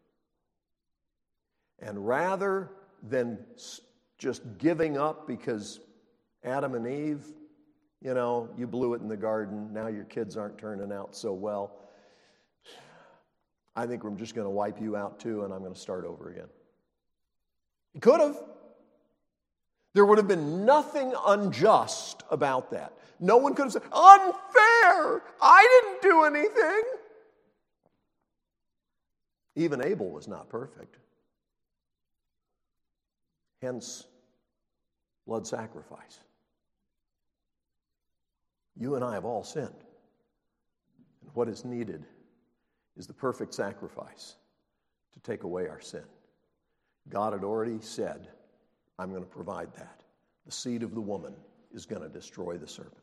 And 1.78 2.06
rather 2.06 2.70
than 3.02 3.38
just 4.18 4.42
giving 4.58 4.96
up 4.96 5.26
because 5.26 5.80
Adam 6.44 6.74
and 6.74 6.86
Eve, 6.86 7.24
you 8.02 8.12
know, 8.12 8.50
you 8.56 8.66
blew 8.66 8.94
it 8.94 9.00
in 9.00 9.08
the 9.08 9.16
garden, 9.16 9.72
now 9.72 9.86
your 9.86 10.04
kids 10.04 10.36
aren't 10.36 10.58
turning 10.58 10.92
out 10.92 11.16
so 11.16 11.32
well. 11.32 11.76
I 13.74 13.86
think 13.86 14.04
I'm 14.04 14.16
just 14.16 14.34
going 14.34 14.46
to 14.46 14.50
wipe 14.50 14.80
you 14.80 14.94
out 14.94 15.18
too, 15.18 15.44
and 15.44 15.52
I'm 15.52 15.60
going 15.60 15.74
to 15.74 15.80
start 15.80 16.04
over 16.04 16.30
again. 16.30 16.48
He 17.92 18.00
could 18.00 18.20
have. 18.20 18.36
There 19.94 20.04
would 20.04 20.18
have 20.18 20.28
been 20.28 20.64
nothing 20.64 21.14
unjust 21.26 22.24
about 22.30 22.70
that. 22.72 22.92
No 23.20 23.36
one 23.36 23.54
could 23.54 23.64
have 23.64 23.72
said, 23.72 23.82
unfair! 23.92 25.22
I 25.40 25.82
didn't 25.82 26.02
do 26.02 26.24
anything. 26.24 26.82
Even 29.56 29.82
Abel 29.82 30.10
was 30.10 30.26
not 30.26 30.48
perfect. 30.48 30.98
Hence, 33.62 34.04
blood 35.26 35.46
sacrifice. 35.46 36.18
You 38.76 38.96
and 38.96 39.04
I 39.04 39.14
have 39.14 39.24
all 39.24 39.44
sinned. 39.44 39.68
And 41.22 41.30
what 41.34 41.48
is 41.48 41.64
needed 41.64 42.04
is 42.96 43.06
the 43.06 43.12
perfect 43.12 43.54
sacrifice 43.54 44.36
to 45.12 45.20
take 45.20 45.44
away 45.44 45.68
our 45.68 45.80
sin. 45.80 46.04
God 47.08 47.32
had 47.32 47.44
already 47.44 47.80
said, 47.80 48.28
I'm 48.98 49.10
going 49.10 49.22
to 49.22 49.28
provide 49.28 49.72
that. 49.74 50.02
The 50.46 50.52
seed 50.52 50.82
of 50.82 50.94
the 50.94 51.00
woman 51.00 51.34
is 51.72 51.86
going 51.86 52.02
to 52.02 52.08
destroy 52.08 52.56
the 52.56 52.66
serpent. 52.66 52.98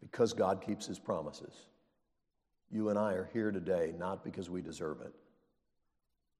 Because 0.00 0.32
God 0.32 0.62
keeps 0.64 0.86
his 0.86 0.98
promises, 0.98 1.66
you 2.70 2.88
and 2.88 2.98
I 2.98 3.12
are 3.12 3.28
here 3.32 3.50
today 3.50 3.92
not 3.98 4.24
because 4.24 4.48
we 4.48 4.62
deserve 4.62 5.00
it, 5.02 5.12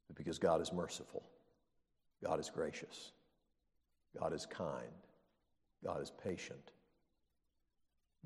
but 0.09 0.17
because 0.17 0.39
God 0.39 0.61
is 0.61 0.73
merciful, 0.73 1.23
God 2.25 2.41
is 2.41 2.51
gracious, 2.51 3.13
God 4.19 4.33
is 4.33 4.47
kind, 4.47 4.89
God 5.85 6.01
is 6.03 6.13
patient, 6.23 6.73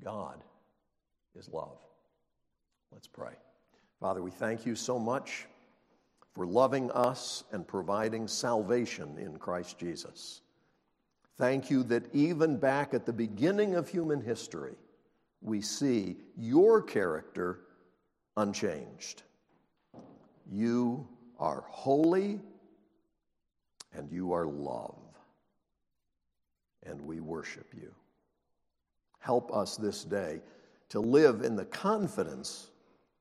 God 0.03 0.43
is 1.35 1.49
love. 1.49 1.77
Let's 2.91 3.07
pray. 3.07 3.33
Father, 3.99 4.21
we 4.21 4.31
thank 4.31 4.65
you 4.65 4.75
so 4.75 4.99
much 4.99 5.47
for 6.33 6.45
loving 6.45 6.91
us 6.91 7.43
and 7.51 7.65
providing 7.65 8.27
salvation 8.27 9.17
in 9.17 9.37
Christ 9.37 9.79
Jesus. 9.79 10.41
Thank 11.37 11.69
you 11.69 11.83
that 11.83 12.13
even 12.13 12.57
back 12.57 12.93
at 12.93 13.05
the 13.05 13.13
beginning 13.13 13.75
of 13.75 13.89
human 13.89 14.21
history, 14.21 14.75
we 15.41 15.61
see 15.61 16.17
your 16.37 16.81
character 16.81 17.59
unchanged. 18.37 19.23
You 20.49 21.07
are 21.39 21.63
holy 21.67 22.39
and 23.93 24.11
you 24.11 24.33
are 24.33 24.45
love, 24.45 24.97
and 26.85 27.01
we 27.01 27.19
worship 27.19 27.73
you. 27.75 27.93
Help 29.19 29.53
us 29.53 29.77
this 29.77 30.03
day 30.03 30.41
to 30.89 30.99
live 30.99 31.41
in 31.41 31.55
the 31.55 31.65
confidence 31.65 32.67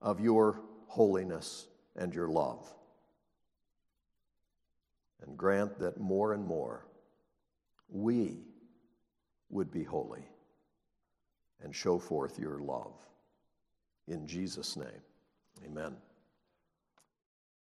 of 0.02 0.20
your 0.20 0.60
holiness 0.86 1.66
and 1.96 2.14
your 2.14 2.28
love. 2.28 2.72
And 5.22 5.36
grant 5.36 5.78
that 5.78 5.98
more 5.98 6.34
and 6.34 6.46
more 6.46 6.86
we 7.88 8.38
would 9.48 9.70
be 9.70 9.82
holy 9.82 10.24
and 11.62 11.74
show 11.74 11.98
forth 11.98 12.38
your 12.38 12.58
love. 12.58 12.92
In 14.06 14.26
Jesus' 14.26 14.76
name, 14.76 15.02
amen. 15.64 15.96